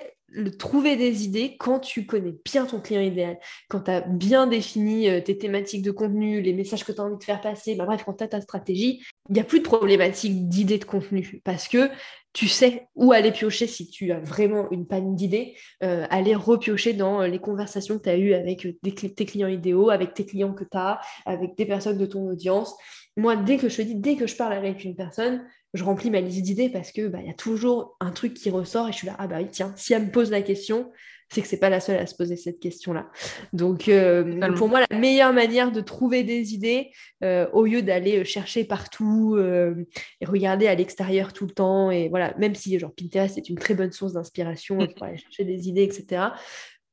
[0.59, 3.39] trouver des idées quand tu connais bien ton client idéal,
[3.69, 7.05] quand tu as bien défini euh, tes thématiques de contenu, les messages que tu as
[7.05, 9.61] envie de faire passer, bah bref, quand tu as ta stratégie, il n'y a plus
[9.61, 11.91] de problématique d'idées de contenu parce que
[12.33, 16.93] tu sais où aller piocher si tu as vraiment une panne d'idées, euh, aller repiocher
[16.93, 20.65] dans les conversations que tu as eues avec tes clients idéaux, avec tes clients que
[20.65, 22.75] tu as, avec des personnes de ton audience.
[23.17, 26.21] Moi, dès que je dis, dès que je parle avec une personne, je remplis ma
[26.21, 29.07] liste d'idées parce que bah, y a toujours un truc qui ressort et je suis
[29.07, 30.91] là, ah bah oui, tiens, si elle me pose la question,
[31.33, 33.09] c'est que c'est pas la seule à se poser cette question-là.
[33.53, 36.91] Donc, euh, pour moi, la meilleure manière de trouver des idées,
[37.23, 42.09] euh, au lieu d'aller euh, chercher partout et regarder à l'extérieur tout le temps, et
[42.09, 45.69] voilà, même si genre Pinterest est une très bonne source d'inspiration pour aller chercher des
[45.69, 46.31] idées, etc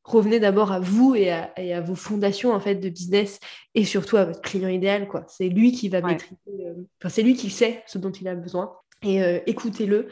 [0.07, 3.39] revenez d'abord à vous et à, vos fondations en fait de business
[3.75, 5.25] et surtout à votre client idéal quoi.
[5.27, 8.71] C'est lui qui va maîtriser, euh, c'est lui qui sait ce dont il a besoin
[9.03, 10.07] et euh, écoutez-le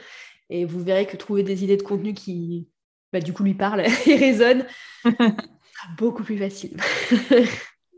[0.50, 2.68] et vous verrez que trouver des idées de contenu qui
[3.14, 4.66] bah, du coup lui parlent et résonnent
[5.04, 6.78] sera beaucoup plus facile.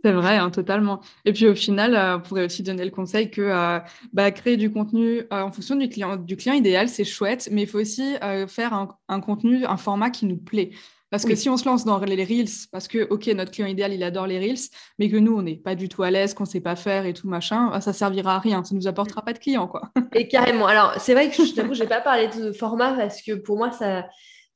[0.04, 1.02] C'est vrai, hein, totalement.
[1.26, 3.82] Et puis au final, euh, on pourrait aussi donner le conseil que
[4.14, 7.68] bah, créer du contenu en fonction du client, du client idéal, c'est chouette, mais il
[7.68, 8.14] faut aussi
[8.48, 10.70] faire un, un, contenu, un format qui nous plaît.
[11.10, 13.94] Parce que si on se lance dans les Reels, parce que, OK, notre client idéal,
[13.94, 16.44] il adore les Reels, mais que nous, on n'est pas du tout à l'aise, qu'on
[16.44, 18.64] ne sait pas faire et tout, machin, bah, ça servira à rien.
[18.64, 19.90] Ça ne nous apportera pas de clients, quoi.
[20.14, 20.68] Et carrément.
[20.68, 23.58] Alors, c'est vrai que je t'avoue, je n'ai pas parlé de format parce que pour
[23.58, 24.06] moi, ça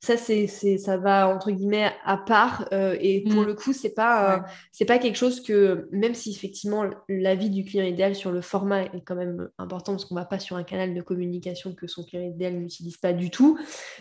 [0.04, 3.46] ça c'est ça va entre guillemets à part euh, et pour mm.
[3.46, 4.38] le coup c'est pas euh,
[4.72, 8.82] c'est pas quelque chose que même si effectivement l'avis du client idéal sur le format
[8.82, 12.02] est quand même important parce qu'on va pas sur un canal de communication que son
[12.02, 13.60] client idéal n'utilise pas du tout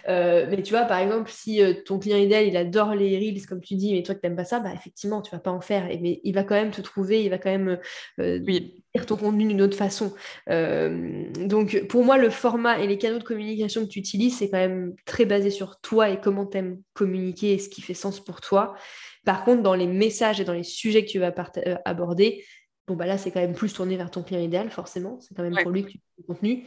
[0.10, 3.62] euh, mais tu vois par exemple si ton client idéal il adore les reels comme
[3.62, 5.88] tu dis mais toi que t'aimes pas ça bah effectivement tu vas pas en faire
[5.92, 7.78] et, mais il va quand même te trouver il va quand même
[8.18, 10.14] oui ton contenu d'une autre façon.
[10.48, 14.58] Donc pour moi, le format et les canaux de communication que tu utilises, c'est quand
[14.58, 18.23] même très basé sur toi et comment tu aimes communiquer et ce qui fait sens
[18.23, 18.75] pour toi.
[19.25, 21.34] Par contre, dans les messages et dans les sujets que tu vas
[21.67, 22.45] euh, aborder,
[22.88, 25.19] bon bah là, c'est quand même plus tourné vers ton client idéal, forcément.
[25.19, 26.63] C'est quand même pour lui que tu fais du contenu.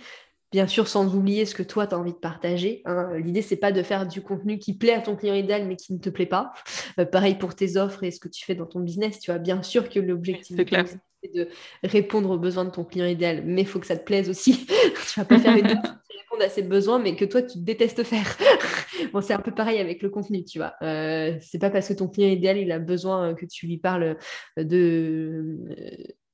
[0.53, 2.83] Bien sûr, sans oublier ce que toi, tu as envie de partager.
[2.85, 3.17] Hein.
[3.17, 5.95] L'idée, c'est pas de faire du contenu qui plaît à ton client idéal, mais qui
[5.95, 6.53] ne te plaît pas.
[7.01, 9.19] Euh, pareil pour tes offres et ce que tu fais dans ton business.
[9.21, 11.49] Tu vois, bien sûr que l'objectif, c'est de
[11.83, 14.67] répondre aux besoins de ton client idéal, mais il faut que ça te plaise aussi.
[15.13, 15.97] tu vas pas faire une offre
[16.41, 18.37] à ses besoins, mais que toi, tu détestes faire.
[19.13, 20.75] bon, c'est un peu pareil avec le contenu, tu vois.
[20.83, 24.17] Euh, c'est pas parce que ton client idéal, il a besoin que tu lui parles
[24.57, 25.59] de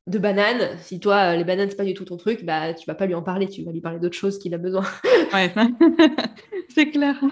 [0.07, 0.77] de bananes.
[0.79, 3.15] Si toi, les bananes, c'est pas du tout ton truc, bah, tu vas pas lui
[3.15, 4.85] en parler, tu vas lui parler d'autres choses qu'il a besoin.
[6.69, 7.23] c'est clair.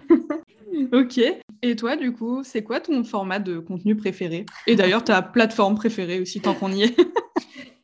[0.92, 1.20] ok.
[1.62, 4.46] Et toi, du coup, c'est quoi ton format de contenu préféré?
[4.66, 6.96] Et d'ailleurs, ta plateforme préférée aussi, tant qu'on y est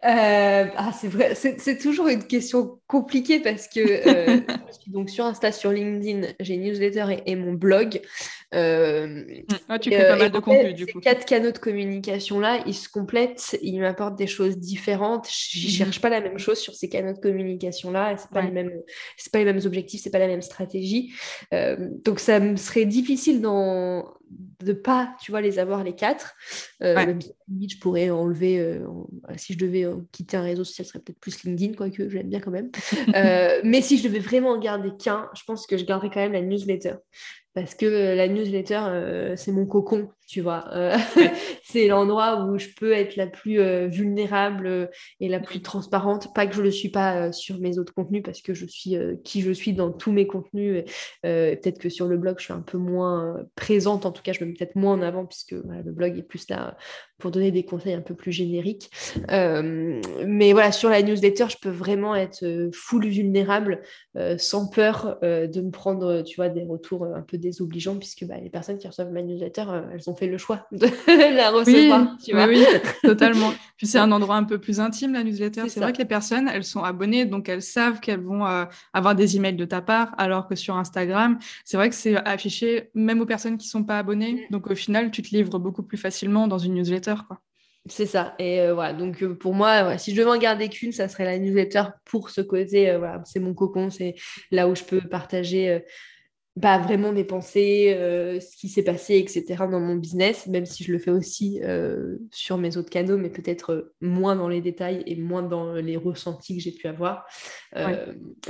[0.05, 5.09] Euh, ah, c'est vrai, c'est toujours une question compliquée parce que euh, je suis donc
[5.09, 8.03] sur Insta, sur LinkedIn, j'ai une newsletter et, mon blog.
[8.55, 9.25] Euh,
[9.69, 10.99] ah, tu fais pas mal de contenu du coup.
[10.99, 15.29] Ces quatre canaux de communication là, ils se complètent, ils m'apportent des choses différentes.
[15.31, 15.73] Je mhm.
[15.73, 18.17] cherche pas la même chose sur ces canaux de communication là.
[18.17, 18.73] C'est pas les mêmes,
[19.33, 21.13] pas les mêmes objectifs, c'est pas la même stratégie.
[22.05, 24.15] donc ça me serait difficile dans
[24.63, 26.35] de pas, tu vois, les avoir les quatre.
[26.83, 27.15] Euh,
[27.69, 28.87] je pourrais enlever, euh,
[29.37, 32.29] si je devais euh, quitter un réseau social, ce serait peut-être plus LinkedIn, quoique j'aime
[32.29, 32.71] bien quand même.
[33.65, 36.33] mais si je devais vraiment en garder qu'un, je pense que je garderais quand même
[36.33, 36.95] la newsletter
[37.55, 40.65] parce que la newsletter, c'est mon cocon, tu vois.
[41.65, 43.59] c'est l'endroit où je peux être la plus
[43.89, 46.35] vulnérable et la plus transparente.
[46.35, 48.97] Pas que je ne le suis pas sur mes autres contenus, parce que je suis
[49.25, 50.85] qui je suis dans tous mes contenus.
[51.23, 54.45] peut-être que sur le blog, je suis un peu moins présente, en tout cas, je
[54.45, 56.77] me mets peut-être moins en avant, puisque le blog est plus là
[57.19, 58.91] pour donner des conseils un peu plus génériques.
[59.29, 63.83] mais voilà, sur la newsletter, je peux vraiment être full vulnérable,
[64.39, 68.51] sans peur de me prendre, tu vois, des retours un peu désobligeants, puisque bah, les
[68.51, 70.87] personnes qui reçoivent ma newsletter, elles ont fait le choix de
[71.37, 72.17] la recevoir.
[72.25, 72.65] tu vois oui,
[73.03, 73.53] totalement.
[73.77, 75.69] Puis c'est un endroit un peu plus intime, la newsletter.
[75.69, 79.15] C'est vrai que les personnes, elles sont abonnées, donc elles savent qu'elles vont euh, avoir
[79.15, 83.21] des emails de ta part, alors que sur Instagram, c'est vrai que c'est affiché même
[83.21, 84.47] aux personnes qui ne sont pas abonnées.
[84.49, 84.53] Mm.
[84.53, 87.15] Donc au final, tu te livres beaucoup plus facilement dans une newsletter.
[87.27, 87.41] Quoi.
[87.87, 88.35] C'est ça.
[88.39, 91.25] Et euh, voilà, donc euh, pour moi, si je devais en garder qu'une, ça serait
[91.25, 92.97] la newsletter pour ce côté.
[92.97, 94.15] voilà, c'est mon cocon, c'est
[94.51, 95.83] là où je peux partager
[96.61, 99.45] pas vraiment mes pensées, euh, ce qui s'est passé, etc.
[99.69, 103.29] dans mon business, même si je le fais aussi euh, sur mes autres canaux, mais
[103.29, 107.27] peut-être euh, moins dans les détails et moins dans les ressentis que j'ai pu avoir.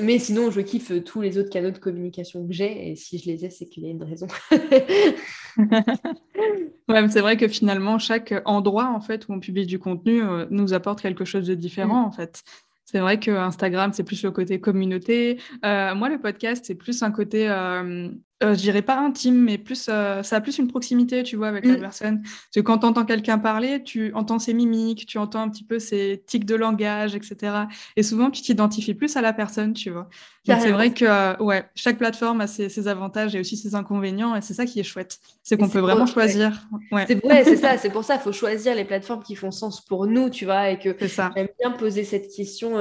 [0.01, 3.31] Mais sinon, je kiffe tous les autres canaux de communication que j'ai, et si je
[3.31, 4.27] les ai, c'est qu'il y a une raison.
[6.89, 10.75] ouais, c'est vrai que finalement, chaque endroit en fait où on publie du contenu nous
[10.75, 12.07] apporte quelque chose de différent mm.
[12.07, 12.43] en fait.
[12.95, 15.41] C'est vrai que Instagram, c'est plus le côté communauté.
[15.65, 17.49] Euh, moi, le podcast, c'est plus un côté
[18.43, 21.37] euh, euh, je dirais pas intime, mais plus, euh, ça a plus une proximité, tu
[21.37, 21.81] vois, avec la mm.
[21.81, 22.23] personne.
[22.23, 25.65] Parce que quand tu entends quelqu'un parler, tu entends ses mimiques, tu entends un petit
[25.65, 27.67] peu ses tics de langage, etc.
[27.97, 30.09] Et souvent, tu t'identifies plus à la personne, tu vois.
[30.47, 34.37] Donc, c'est vrai que euh, ouais, chaque plateforme a ses, avantages et aussi ses inconvénients,
[34.37, 35.19] et c'est ça qui est chouette.
[35.43, 36.67] C'est qu'on peut vraiment choisir.
[36.93, 37.07] Ouais.
[37.09, 40.29] C'est ça, c'est pour ça, il faut choisir les plateformes qui font sens pour nous,
[40.29, 42.77] tu vois, et que j'aime bien poser cette question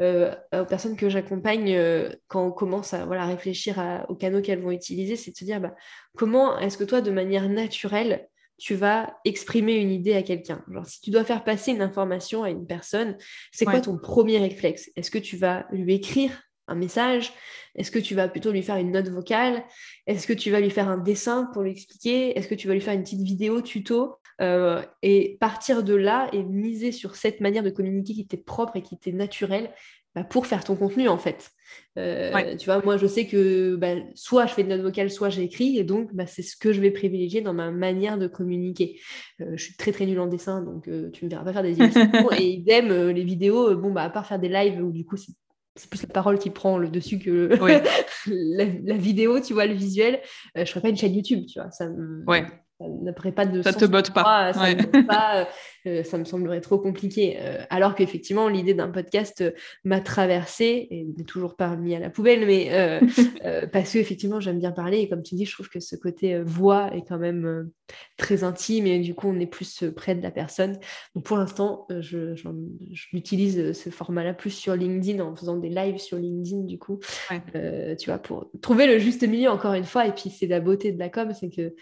[0.00, 1.78] aux personnes que j'accompagne
[2.26, 5.60] quand on commence à voilà, réfléchir aux canaux qu'elles vont utiliser c'est de se dire
[5.60, 5.74] bah,
[6.16, 10.64] comment est-ce que toi, de manière naturelle, tu vas exprimer une idée à quelqu'un?
[10.70, 13.16] Genre, si tu dois faire passer une information à une personne,
[13.52, 14.90] c'est quoi ton premier réflexe?
[14.96, 16.30] Est-ce que tu vas lui écrire
[16.68, 17.32] un message?
[17.74, 19.64] Est-ce que tu vas plutôt lui faire une note vocale?
[20.06, 22.38] Est-ce que tu vas lui faire un dessin pour lui expliquer?
[22.38, 24.16] Est-ce que tu vas lui faire une petite vidéo tuto?
[24.40, 28.76] Euh, Et partir de là et miser sur cette manière de communiquer qui t'est propre
[28.76, 29.72] et qui t'est naturelle
[30.14, 31.50] bah, pour faire ton contenu en fait.
[31.98, 35.28] Euh, tu vois, moi je sais que bah, soit je fais de notes vocales, soit
[35.28, 39.00] j'écris, et donc bah, c'est ce que je vais privilégier dans ma manière de communiquer.
[39.40, 41.62] Euh, je suis très très nulle en dessin, donc euh, tu me verras pas faire
[41.62, 42.30] des illustrations.
[42.38, 45.90] et idem, les vidéos, bon, bah, à part faire des lives où du coup c'est
[45.90, 47.48] plus la parole qui prend le dessus que
[48.26, 50.20] la, vidéo, tu vois, le visuel.
[50.54, 51.70] je ferais pas une chaîne YouTube, tu vois.
[51.72, 52.24] Ça me
[52.80, 55.48] ça n'aurait pas de ça te botte pas, ça, me pas
[55.86, 59.52] euh, ça me semblerait trop compliqué euh, alors qu'effectivement l'idée d'un podcast euh,
[59.84, 63.00] m'a traversée et n'est toujours pas mis à la poubelle mais
[63.72, 66.40] parce que effectivement j'aime bien parler et comme tu dis je trouve que ce côté
[66.40, 67.70] voix est quand même
[68.16, 70.78] très intime et du coup on est plus près de la personne.
[71.14, 72.34] Donc pour l'instant je,
[72.90, 76.98] j'utilise ce format là plus sur LinkedIn en faisant des lives sur LinkedIn du coup.
[77.30, 80.92] Tu vois pour trouver le juste milieu encore une fois et puis c'est la beauté
[80.92, 81.74] de la com c'est que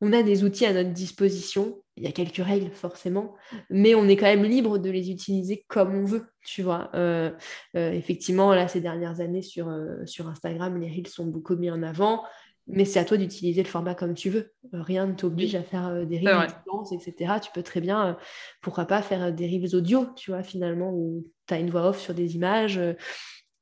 [0.00, 1.80] on a des outils à notre disposition.
[1.96, 3.34] Il y a quelques règles forcément,
[3.70, 6.90] mais on est quand même libre de les utiliser comme on veut, tu vois.
[6.94, 7.30] Euh,
[7.76, 11.70] euh, effectivement, là, ces dernières années sur, euh, sur Instagram, les reels sont beaucoup mis
[11.70, 12.24] en avant,
[12.66, 14.52] mais c'est à toi d'utiliser le format comme tu veux.
[14.72, 16.48] rien ne t'oblige à faire des reels,
[16.92, 17.34] etc.
[17.40, 18.16] Tu peux très bien,
[18.60, 22.00] pourquoi pas, faire des reels audio, tu vois, finalement, où tu as une voix off
[22.00, 22.80] sur des images.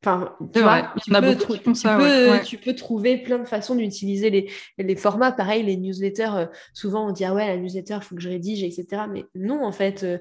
[0.04, 0.92] Enfin, tu, vois,
[2.44, 5.30] tu, peux, trouver plein de façons d'utiliser les, les, formats.
[5.30, 8.28] Pareil, les newsletters, euh, souvent on dit ah ouais, la newsletter, il faut que je
[8.28, 9.02] rédige, etc.
[9.08, 10.18] Mais non, en fait, euh,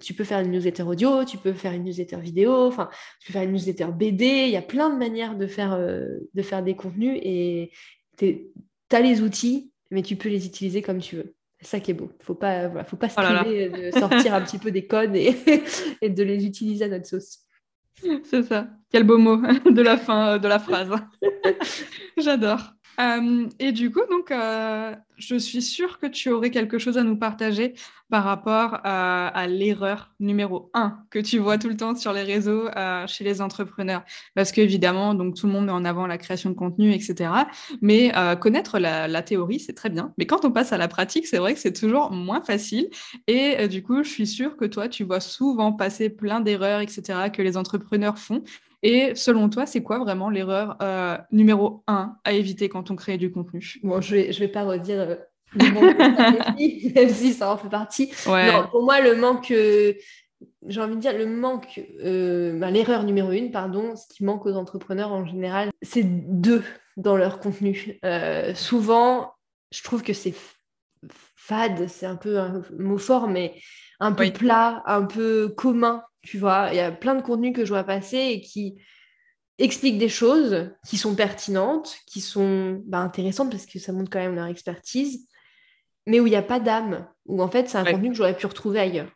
[0.00, 2.88] tu peux faire une newsletter audio, tu peux faire une newsletter vidéo, enfin,
[3.20, 4.44] tu peux faire une newsletter BD.
[4.46, 7.72] Il y a plein de manières de faire, euh, de faire des contenus et
[8.16, 8.48] tu
[8.92, 11.34] as les outils, mais tu peux les utiliser comme tu veux.
[11.58, 12.12] C'est ça qui est beau.
[12.20, 15.34] Faut pas, voilà, faut pas se oh de sortir un petit peu des codes et,
[16.00, 17.40] et de les utiliser à notre sauce.
[18.24, 18.68] C'est ça.
[18.92, 19.36] Quel beau mot
[19.70, 20.90] de la fin euh, de la phrase.
[22.16, 22.72] J'adore.
[22.98, 27.02] Euh, et du coup, donc, euh, je suis sûre que tu aurais quelque chose à
[27.02, 27.74] nous partager
[28.08, 32.68] par rapport à, l'erreur numéro un que tu vois tout le temps sur les réseaux
[33.08, 34.04] chez les entrepreneurs.
[34.36, 37.30] Parce qu'évidemment, tout le monde met en avant la création de contenu, etc.
[37.82, 40.14] Mais connaître la, théorie, c'est très bien.
[40.18, 42.88] Mais quand on passe à la pratique, c'est vrai que c'est toujours moins facile.
[43.26, 47.28] Et du coup, je suis sûre que toi, tu vois souvent passer plein d'erreurs, etc.
[47.32, 48.44] que les entrepreneurs font.
[48.82, 53.18] Et selon toi, c'est quoi vraiment l'erreur euh, numéro un à éviter quand on crée
[53.18, 53.78] du contenu?
[53.82, 55.16] Bon, je vais, je vais pas redire euh,
[56.94, 58.12] même si ça en fait partie.
[58.26, 59.94] Non, pour moi, le manque, euh,
[60.66, 64.54] j'ai envie de dire, le manque, ben, l'erreur numéro une, pardon, ce qui manque aux
[64.54, 66.62] entrepreneurs en général, c'est deux
[66.96, 67.98] dans leur contenu.
[68.54, 69.32] Souvent,
[69.72, 70.34] je trouve que c'est
[71.36, 73.54] fade, c'est un peu un mot fort, mais
[74.00, 76.68] un peu plat, un peu commun, tu vois.
[76.72, 78.76] Il y a plein de contenus que je vois passer et qui
[79.58, 84.18] expliquent des choses qui sont pertinentes, qui sont bah, intéressantes parce que ça montre quand
[84.18, 85.26] même leur expertise,
[86.06, 88.36] mais où il n'y a pas d'âme, où en fait c'est un contenu que j'aurais
[88.36, 89.10] pu retrouver ailleurs.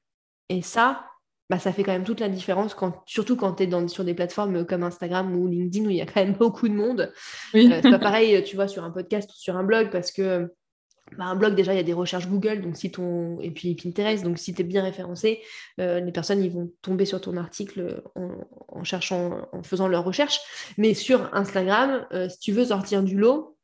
[0.48, 1.06] Et ça,
[1.50, 4.14] bah, ça fait quand même toute la différence, quand, surtout quand tu es sur des
[4.14, 7.12] plateformes comme Instagram ou LinkedIn où il y a quand même beaucoup de monde.
[7.52, 7.70] Oui.
[7.70, 10.48] Euh, c'est pas pareil, tu vois, sur un podcast ou sur un blog parce que
[11.16, 13.40] bah, un blog, déjà, il y a des recherches Google, donc si ton...
[13.40, 15.40] et puis Pinterest, donc si tu es bien référencé,
[15.80, 20.40] euh, les personnes ils vont tomber sur ton article en, cherchant, en faisant leurs recherches.
[20.78, 23.56] Mais sur Instagram, euh, si tu veux sortir du lot,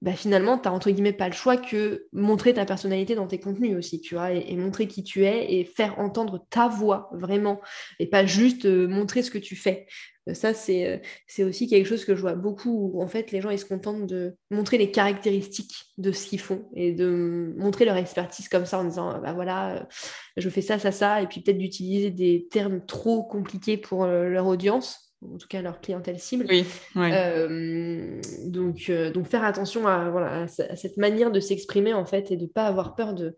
[0.00, 3.40] bah, finalement, tu n'as entre guillemets pas le choix que montrer ta personnalité dans tes
[3.40, 7.60] contenus aussi, tu vois, et, montrer qui tu es et faire entendre ta voix vraiment,
[7.98, 9.86] et pas juste euh, montrer ce que tu fais.
[10.28, 13.40] Euh, ça, euh, c'est aussi quelque chose que je vois beaucoup où en fait les
[13.40, 17.84] gens ils se contentent de montrer les caractéristiques de ce qu'ils font et de montrer
[17.84, 19.88] leur expertise comme ça en disant bah voilà,
[20.36, 24.46] je fais ça, ça, ça, et puis peut-être d'utiliser des termes trop compliqués pour leur
[24.46, 26.46] audience en tout cas leur clientèle cible.
[26.48, 26.64] Oui,
[26.96, 32.30] euh, donc, euh, donc faire attention à, voilà, à, cette manière de s'exprimer en fait
[32.30, 33.36] et de ne pas avoir peur de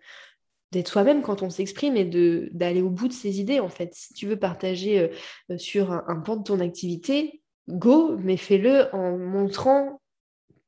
[0.72, 3.92] d'être soi-même quand on s'exprime et de d'aller au bout de ses idées en fait.
[3.94, 5.10] Si tu veux partager
[5.50, 10.00] euh, sur un, un, pan de ton activité, go, mais fais-le en montrant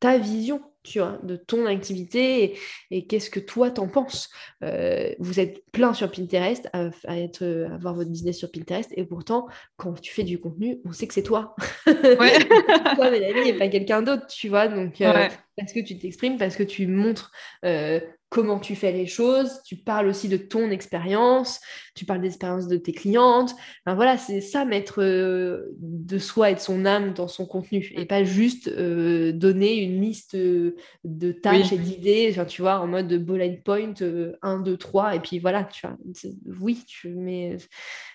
[0.00, 2.58] ta vision tu vois, de ton activité
[2.90, 4.30] et, qu'est-ce que toi t'en penses?
[4.62, 9.46] Euh, vous êtes plein sur Pinterest à, être, avoir votre business sur Pinterest et pourtant,
[9.76, 11.54] quand tu fais du contenu, on sait que c'est toi.
[11.86, 12.38] Ouais.
[12.96, 14.68] toi, Mélanie, et pas quelqu'un d'autre, tu vois.
[14.68, 17.30] Donc, euh, parce que tu t'exprimes, parce que tu montres
[17.64, 18.00] euh,
[18.32, 21.60] comment tu fais les choses, tu parles aussi de ton expérience,
[21.94, 23.54] tu parles d'expérience de tes clientes.
[23.84, 28.06] voilà, c'est ça, mettre euh, de soi et de son âme dans son contenu et
[28.06, 33.12] pas juste euh, donner une liste de tâches et d'idées, enfin, tu vois, en mode
[33.22, 33.92] bullet point
[34.40, 35.98] 1, 2, 3, et puis voilà, tu vois,
[36.58, 37.10] oui, tu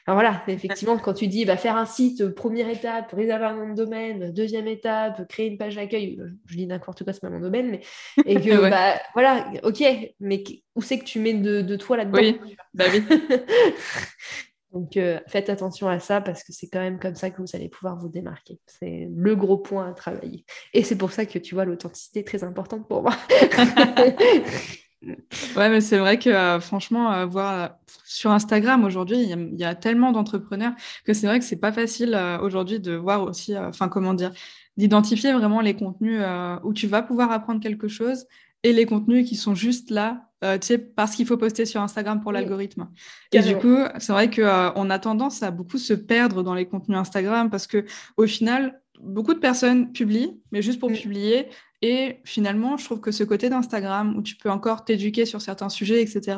[0.08, 3.70] mets voilà, effectivement, quand tu dis bah, faire un site, première étape, réserver un nom
[3.70, 7.41] de domaine, deuxième étape, créer une page d'accueil, je dis n'importe quoi, c'est pas mon
[7.41, 7.82] domaine, mais
[8.26, 9.84] et que bah, voilà, ok,
[10.22, 10.43] mais
[10.76, 12.20] où c'est que tu mets de, toi là-dedans?
[12.20, 13.04] Oui, bah oui.
[14.74, 17.56] Donc euh, faites attention à ça parce que c'est quand même comme ça que vous
[17.56, 18.60] allez pouvoir vous démarquer.
[18.65, 20.46] C'est le gros point à travailler.
[20.74, 23.15] Et c'est pour ça que tu vois l'authenticité est très importante pour moi.
[25.03, 27.67] Ouais, mais c'est vrai que euh, franchement, euh, voir euh,
[28.03, 30.73] sur Instagram aujourd'hui, il y, a tellement d'entrepreneurs
[31.05, 34.31] que c'est vrai que c'est pas facile aujourd'hui de voir aussi, enfin comment dire,
[34.75, 36.21] d'identifier vraiment les contenus
[36.63, 38.25] où tu vas pouvoir apprendre quelque chose
[38.63, 42.21] et les contenus qui sont juste là, tu sais, parce qu'il faut poster sur Instagram
[42.21, 42.89] pour l'algorithme.
[43.33, 46.97] Et du coup, c'est vrai qu'on a tendance à beaucoup se perdre dans les contenus
[46.97, 50.95] Instagram parce que au final, beaucoup de personnes publient, mais juste pour mm.
[50.95, 51.49] publier,
[51.81, 55.69] et finalement, je trouve que ce côté d'Instagram où tu peux encore t'éduquer sur certains
[55.69, 56.37] sujets, etc.,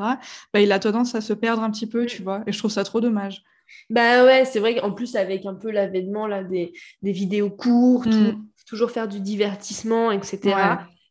[0.53, 2.43] bah, il a tendance à se perdre un petit peu, tu vois.
[2.45, 3.43] Et je trouve ça trop dommage.
[3.89, 8.07] Bah ouais, c'est vrai qu'en plus, avec un peu l'avènement là, des, des vidéos courtes,
[8.07, 8.43] mm.
[8.67, 10.55] toujours faire du divertissement, etc.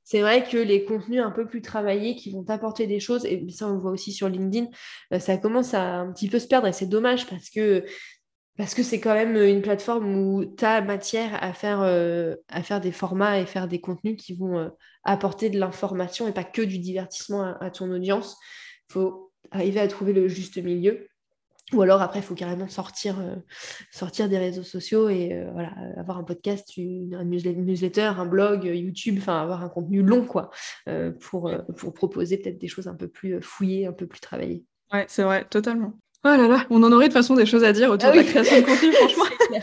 [0.04, 3.44] C'est vrai que les contenus un peu plus travaillés qui vont t'apporter des choses, et
[3.50, 4.66] ça on le voit aussi sur LinkedIn,
[5.12, 7.84] euh, ça commence à un petit peu se perdre et c'est dommage parce que
[8.58, 12.64] parce que c'est quand même une plateforme où tu as matière à faire, euh, à
[12.64, 14.68] faire des formats et faire des contenus qui vont euh,
[15.04, 18.36] apporter de l'information et pas que du divertissement à, ton audience.
[18.90, 21.06] Il faut arriver à trouver le juste milieu.
[21.72, 23.36] Ou alors après, il faut carrément sortir, euh,
[23.92, 29.18] sortir des réseaux sociaux et voilà, avoir un podcast, une, un newsletter, un blog, YouTube,
[29.18, 30.50] enfin avoir un contenu long quoi,
[31.20, 34.64] pour, pour proposer peut-être des choses un peu plus fouillées, un peu plus travaillées.
[34.92, 35.92] Ouais, c'est vrai, totalement.
[36.24, 38.12] Oh là là, on en aurait de toute façon des choses à dire autour ah
[38.12, 39.24] de la création de contenu, franchement.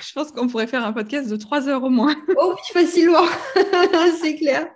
[0.00, 2.16] Je pense qu'on pourrait faire un podcast de trois heures au moins.
[2.36, 3.24] Oh oui, facilement,
[4.20, 4.66] c'est clair.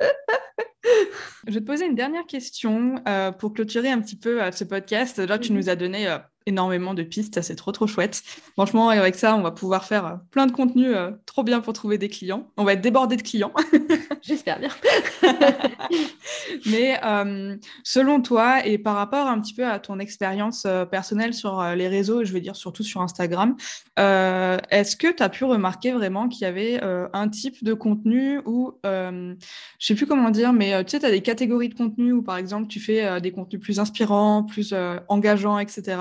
[1.46, 4.64] Je vais te poser une dernière question euh, pour clôturer un petit peu euh, ce
[4.64, 5.18] podcast.
[5.18, 5.58] Là, tu mhm.
[5.58, 8.22] nous as donné euh, énormément de pistes, c'est trop trop chouette.
[8.54, 11.98] Franchement, avec ça, on va pouvoir faire plein de contenu euh, trop bien pour trouver
[11.98, 12.48] des clients.
[12.56, 13.52] On va être débordé de clients.
[14.22, 14.70] J'espère bien.
[16.66, 17.00] Mais
[17.84, 22.24] selon toi et par rapport un petit peu à ton expérience personnelle sur les réseaux,
[22.24, 23.56] je veux dire surtout sur Instagram,
[23.96, 28.74] est-ce que tu as pu remarquer vraiment qu'il y avait un type de contenu où,
[28.84, 29.36] je
[29.80, 32.36] sais plus comment dire, mais tu sais, tu as des catégories de contenu où par
[32.36, 34.74] exemple tu fais des contenus plus inspirants, plus
[35.08, 35.98] engageants, etc.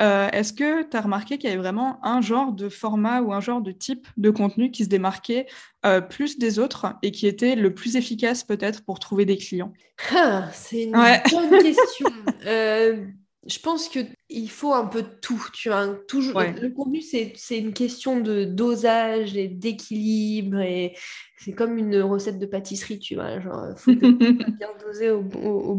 [0.00, 3.32] euh, est-ce que tu as remarqué qu'il y avait vraiment un genre de format ou
[3.32, 5.46] un genre de type de contenu qui se démarquait
[5.84, 9.72] euh, plus des autres et qui était le plus efficace peut-être pour trouver des clients?
[10.12, 12.06] Ah, C'est une bonne question.
[12.46, 13.04] Euh,
[13.46, 13.88] je pense
[14.28, 15.42] qu'il faut un peu de tout.
[15.52, 20.60] Tu vois, toujours, Le contenu, c'est une question de dosage et d'équilibre.
[20.60, 20.94] Et
[21.38, 23.38] c'est comme une recette de pâtisserie, tu vois.
[23.40, 25.74] Genre, faut bien doser au, bon, au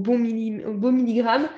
[0.73, 1.49] bon milligramme.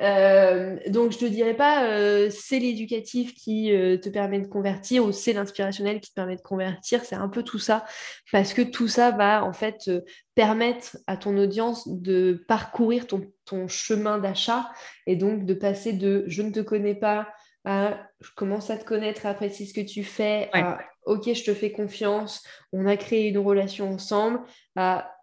[0.00, 4.46] Euh, donc, je ne te dirais pas euh, c'est l'éducatif qui euh, te permet de
[4.46, 7.04] convertir ou c'est l'inspirationnel qui te permet de convertir.
[7.04, 7.84] C'est un peu tout ça.
[8.30, 9.90] Parce que tout ça va en fait
[10.36, 14.70] permettre à ton audience de parcourir ton, ton chemin d'achat
[15.06, 17.28] et donc de passer de je ne te connais pas
[17.64, 21.44] à je commence à te connaître, à apprécier ce que tu fais, à ok, je
[21.44, 24.40] te fais confiance, on a créé une relation ensemble,
[24.76, 25.14] à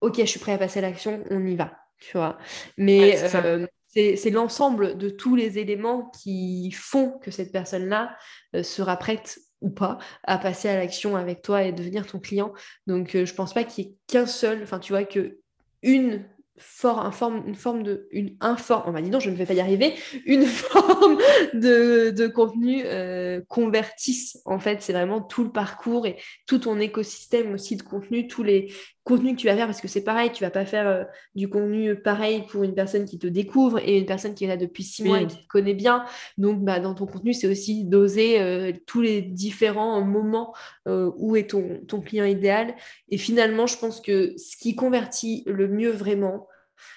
[0.00, 2.38] ok, je suis prêt à passer à l'action, on y va, tu vois.
[2.76, 8.16] Mais euh, c'est l'ensemble de tous les éléments qui font que cette personne-là
[8.54, 12.52] euh, sera prête ou pas à passer à l'action avec toi et devenir ton client.
[12.86, 15.38] Donc, euh, je pense pas qu'il y ait qu'un seul, enfin, tu vois, que
[15.82, 16.24] une
[16.58, 19.94] fort, forme, une forme de une on je ne vais pas y arriver,
[20.24, 21.18] une forme
[21.52, 24.40] de, de contenu euh, convertisse.
[24.44, 28.42] En fait, c'est vraiment tout le parcours et tout ton écosystème aussi de contenu, tous
[28.42, 28.72] les
[29.04, 31.48] contenus que tu vas faire, parce que c'est pareil, tu vas pas faire euh, du
[31.48, 34.82] contenu pareil pour une personne qui te découvre et une personne qui est là depuis
[34.82, 36.04] six mois et qui te connaît bien.
[36.38, 40.54] Donc, bah, dans ton contenu, c'est aussi d'oser euh, tous les différents moments
[40.86, 42.74] où est ton, ton client idéal.
[43.08, 46.46] Et finalement, je pense que ce qui convertit le mieux vraiment,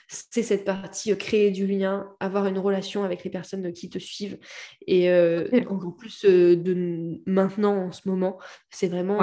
[0.08, 4.00] c'est cette partie euh, créer du lien, avoir une relation avec les personnes qui te
[4.00, 4.40] suivent.
[4.86, 8.38] Et euh, encore plus euh, de maintenant, en ce moment,
[8.70, 9.20] c'est vraiment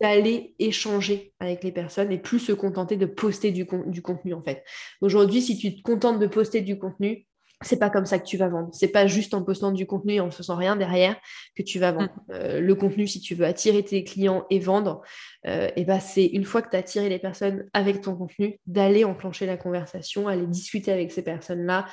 [0.00, 4.42] d'aller échanger avec les personnes et plus se contenter de poster du, du contenu, en
[4.42, 4.64] fait.
[5.00, 7.26] Aujourd'hui, si tu te contentes de poster du contenu,
[7.62, 8.68] c'est pas comme ça que tu vas vendre.
[8.72, 11.16] C'est pas juste en postant du contenu et en faisant rien derrière
[11.56, 12.12] que tu vas vendre.
[12.28, 12.32] Mm.
[12.32, 15.00] Euh, le contenu, si tu veux attirer tes clients et vendre,
[15.46, 18.60] euh, et ben c'est une fois que tu as attiré les personnes avec ton contenu,
[18.66, 21.86] d'aller enclencher la conversation, aller discuter avec ces personnes-là,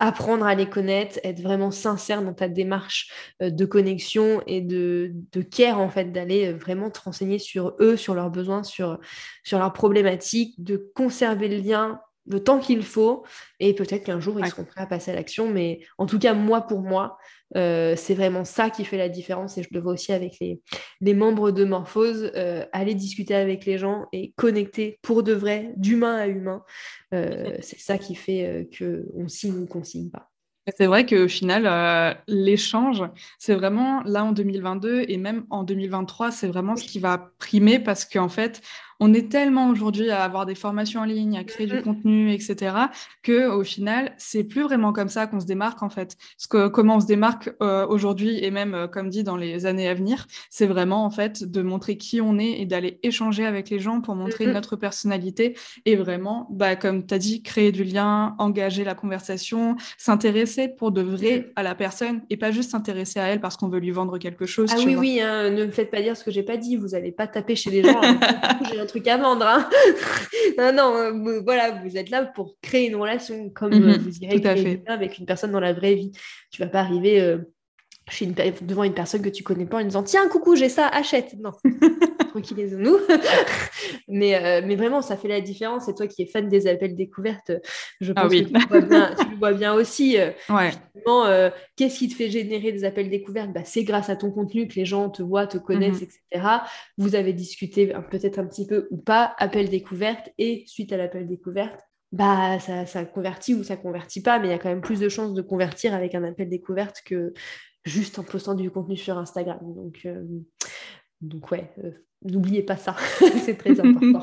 [0.00, 5.12] apprendre à les connaître, être vraiment sincère dans ta démarche euh, de connexion et de,
[5.32, 8.98] de care, en fait, d'aller vraiment te renseigner sur eux, sur leurs besoins, sur,
[9.44, 13.24] sur leurs problématiques, de conserver le lien le temps qu'il faut
[13.60, 15.50] et peut-être qu'un jour ils seront prêts à passer à l'action.
[15.50, 17.18] Mais en tout cas, moi pour moi,
[17.54, 20.60] euh, c'est vraiment ça qui fait la différence et je le vois aussi avec les,
[21.00, 25.72] les membres de Morphose, euh, aller discuter avec les gens et connecter pour de vrai,
[25.76, 26.64] d'humain à humain.
[27.14, 30.30] Euh, c'est ça qui fait qu'on signe ou qu'on signe pas.
[30.76, 33.04] C'est vrai qu'au final, l'échange,
[33.38, 37.78] c'est vraiment là en 2022 et même en 2023, c'est vraiment ce qui va primer
[37.78, 38.60] parce qu'en fait,
[39.00, 42.76] on est tellement aujourd'hui à avoir des formations en ligne, à créer du contenu, etc.,
[43.22, 46.16] que au final, c'est plus vraiment comme ça qu'on se démarque en fait.
[46.38, 49.66] Ce que, comment on se démarque euh, aujourd'hui et même, euh, comme dit, dans les
[49.66, 53.46] années à venir, c'est vraiment en fait de montrer qui on est et d'aller échanger
[53.46, 57.72] avec les gens pour montrer notre personnalité et vraiment, bah, comme tu as dit, créer
[57.72, 62.70] du lien, engager la conversation, s'intéresser pour de vrai à la personne et pas juste
[62.70, 64.70] s'intéresser à elle parce qu'on veut lui vendre quelque chose.
[64.72, 66.76] Ah oui, oui, hein, ne me faites pas dire ce que j'ai pas dit.
[66.76, 68.00] Vous n'allez pas taper chez les gens.
[68.02, 68.18] Hein.
[68.86, 69.46] truc à vendre.
[69.46, 69.68] Hein.
[70.58, 74.18] non, non, euh, voilà, vous êtes là pour créer une relation comme euh, mhm, vous
[74.18, 76.12] irez créer avec une personne dans la vraie vie.
[76.50, 77.38] Tu vas pas arriver euh,
[78.08, 80.88] chez une, devant une personne que tu connais pas en disant tiens coucou j'ai ça
[80.88, 81.34] achète.
[81.38, 81.52] Non.
[82.30, 82.98] Tranquillisons-nous.
[84.08, 85.88] Mais mais vraiment ça fait la différence.
[85.88, 87.52] Et toi qui es fan des appels découvertes.
[88.00, 90.16] Je ah pense que tu le, vois bien, tu le vois bien aussi
[90.48, 90.70] ouais.
[91.76, 93.52] qu'est-ce qui te fait générer des appels découvertes?
[93.52, 96.08] Bah, c'est grâce à ton contenu que les gens te voient te connaissent mhm.
[96.30, 96.46] etc
[96.98, 101.26] vous avez discuté peut-être un petit peu ou pas appel découverte et suite à l'appel
[101.26, 101.80] découverte
[102.12, 105.00] bah ça, ça convertit ou ça convertit pas, mais il y a quand même plus
[105.00, 107.34] de chances de convertir avec un appel découverte que
[107.86, 109.58] juste en postant du contenu sur Instagram.
[109.62, 110.24] Donc, euh,
[111.50, 112.96] ouais, euh, n'oubliez pas ça,
[113.44, 114.22] c'est très important.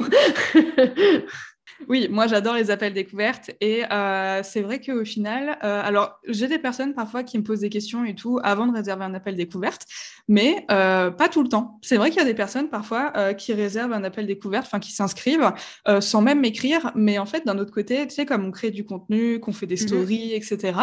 [1.87, 6.47] Oui, moi j'adore les appels découvertes et euh, c'est vrai qu'au final, euh, alors j'ai
[6.47, 9.35] des personnes parfois qui me posent des questions et tout avant de réserver un appel
[9.35, 9.85] découverte,
[10.27, 11.79] mais euh, pas tout le temps.
[11.81, 14.91] C'est vrai qu'il y a des personnes parfois qui réservent un appel découverte, enfin qui
[14.91, 15.51] s'inscrivent
[15.99, 18.85] sans même m'écrire, mais en fait d'un autre côté, tu sais comme on crée du
[18.85, 20.73] contenu, qu'on fait des mmh stories, etc.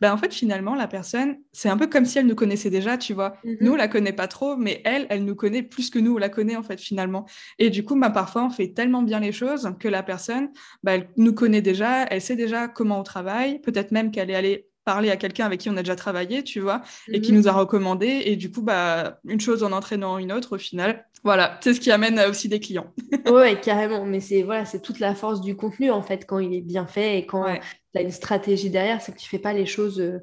[0.00, 2.98] Ben en fait finalement la personne, c'est un peu comme si elle nous connaissait déjà,
[2.98, 3.36] tu vois.
[3.44, 6.14] Mmh nous on la connaît pas trop, mais elle, elle nous connaît plus que nous
[6.14, 7.26] on la connaît en fait finalement.
[7.58, 10.49] Et du coup, bah, parfois on fait tellement bien les choses que la personne
[10.82, 14.34] bah, elle nous connaît déjà, elle sait déjà comment on travaille, peut-être même qu'elle est
[14.34, 17.38] allée parlé à quelqu'un avec qui on a déjà travaillé, tu vois, et qui mhm.
[17.38, 18.22] nous a recommandé.
[18.24, 21.80] Et du coup, bah, une chose en entraînant une autre, au final, voilà, c'est ce
[21.80, 22.92] qui amène aussi des clients.
[23.30, 24.04] ouais, carrément.
[24.04, 26.86] Mais c'est voilà, c'est toute la force du contenu en fait quand il est bien
[26.86, 27.44] fait et quand
[27.92, 30.18] tu as une stratégie derrière, c'est que tu fais pas les choses euh,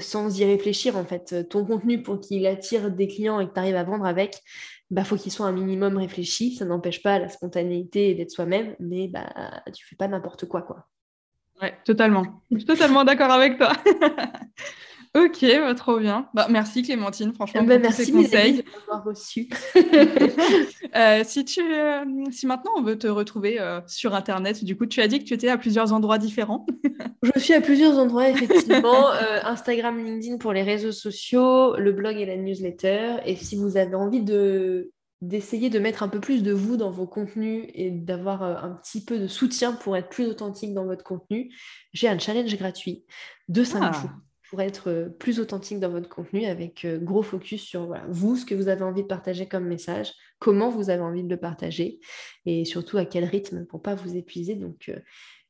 [0.00, 1.48] sans y réfléchir en fait.
[1.48, 4.40] Ton contenu pour qu'il attire des clients et que tu arrives à vendre avec,
[4.90, 6.54] bah faut qu'il soit un minimum réfléchi.
[6.54, 10.86] Ça n'empêche pas la spontanéité d'être soi-même, mais bah tu fais pas n'importe quoi quoi.
[11.60, 12.42] Ouais, totalement.
[12.50, 13.72] Je suis totalement d'accord avec toi.
[15.14, 16.28] Ok, bah, trop bien.
[16.34, 18.56] Bah, merci Clémentine, franchement, bah, pour merci ces conseils.
[18.58, 19.48] de m'avoir reçu.
[20.96, 24.86] Euh, si, tu, euh, si maintenant on veut te retrouver euh, sur Internet, du coup,
[24.86, 26.66] tu as dit que tu étais à plusieurs endroits différents.
[27.22, 29.10] Je suis à plusieurs endroits, effectivement.
[29.44, 33.16] Instagram, LinkedIn pour les réseaux sociaux, le blog et la newsletter.
[33.26, 34.90] Et si vous avez envie de
[35.20, 39.04] d'essayer de mettre un peu plus de vous dans vos contenus et d'avoir un petit
[39.04, 41.52] peu de soutien pour être plus authentique dans votre contenu,
[41.92, 43.04] j'ai un challenge gratuit
[43.48, 43.92] de 5 ah.
[43.92, 44.10] jours
[44.48, 48.46] pour être euh, plus authentique dans votre contenu avec euh, gros focus sur vous, ce
[48.46, 52.00] que vous avez envie de partager comme message, comment vous avez envie de le partager
[52.46, 54.54] et surtout à quel rythme pour pas vous épuiser.
[54.54, 54.98] Donc, euh,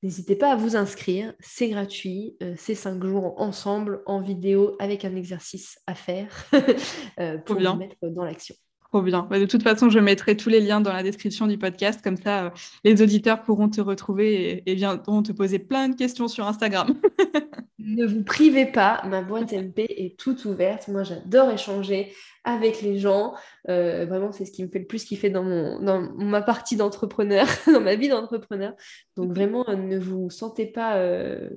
[0.03, 1.32] n'hésitez pas à vous inscrire.
[1.40, 2.36] C'est gratuit.
[2.57, 6.46] c'est cinq jours ensemble en vidéo avec un exercice à faire
[7.46, 8.55] pour vous mettre dans l'action.
[8.91, 9.26] Trop bien.
[9.28, 12.01] Bah, de toute façon, je mettrai tous les liens dans la description du podcast.
[12.03, 16.47] Comme ça, les auditeurs pourront te retrouver et, viendront te poser plein de questions sur
[16.47, 16.95] Instagram.
[17.78, 20.89] ne vous privez pas, ma boîte MP est toute ouverte.
[20.89, 22.14] Moi, j'adore échanger
[22.45, 23.34] avec les gens.
[23.68, 26.76] Euh, vraiment, c'est ce qui me fait le plus kiffer dans, mon, dans ma partie
[26.76, 28.72] d'entrepreneur, dans ma vie d'entrepreneur.
[29.16, 31.51] Donc, vraiment, euh, ne vous sentez pas, euh,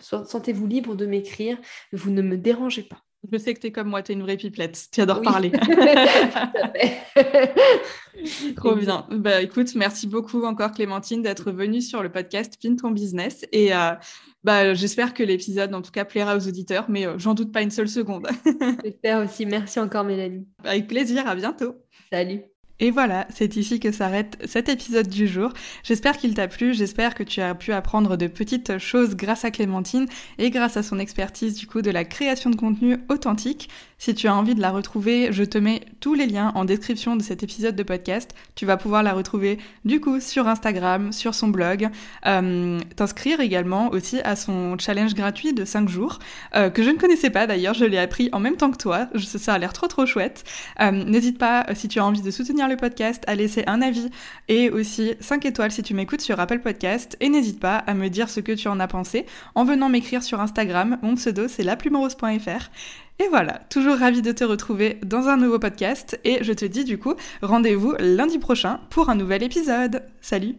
[0.00, 1.58] sentez-vous libre de m'écrire.
[1.92, 3.02] Vous ne me dérangez pas.
[3.30, 4.88] Je sais que tu es comme moi, tu es une vraie pipelette.
[4.90, 5.52] Tu adores parler.
[8.56, 9.06] Trop bien.
[9.10, 13.46] Bah, écoute, merci beaucoup encore Clémentine d'être venue sur le podcast Pin ton business.
[13.52, 13.92] Et euh,
[14.42, 17.62] bah, j'espère que l'épisode, en tout cas, plaira aux auditeurs, mais euh, j'en doute pas
[17.62, 18.28] une seule seconde.
[18.84, 19.46] J'espère aussi.
[19.46, 20.46] Merci encore Mélanie.
[20.64, 21.26] Avec plaisir.
[21.26, 21.76] À bientôt.
[22.10, 22.51] Salut.
[22.82, 25.52] Et voilà, c'est ici que s'arrête cet épisode du jour.
[25.84, 29.52] J'espère qu'il t'a plu, j'espère que tu as pu apprendre de petites choses grâce à
[29.52, 30.08] Clémentine
[30.38, 33.68] et grâce à son expertise du coup de la création de contenu authentique.
[34.02, 37.14] Si tu as envie de la retrouver, je te mets tous les liens en description
[37.14, 38.34] de cet épisode de podcast.
[38.56, 41.88] Tu vas pouvoir la retrouver du coup sur Instagram, sur son blog,
[42.26, 46.18] euh, t'inscrire également aussi à son challenge gratuit de 5 jours,
[46.56, 49.06] euh, que je ne connaissais pas d'ailleurs, je l'ai appris en même temps que toi,
[49.14, 50.42] ça a l'air trop trop chouette.
[50.80, 54.10] Euh, n'hésite pas, si tu as envie de soutenir le podcast, à laisser un avis
[54.48, 58.08] et aussi 5 étoiles si tu m'écoutes sur Apple Podcast, et n'hésite pas à me
[58.08, 61.62] dire ce que tu en as pensé en venant m'écrire sur Instagram, mon pseudo c'est
[61.62, 62.68] laplumerose.fr.
[63.18, 66.84] Et voilà, toujours ravi de te retrouver dans un nouveau podcast et je te dis
[66.84, 70.02] du coup rendez-vous lundi prochain pour un nouvel épisode.
[70.20, 70.56] Salut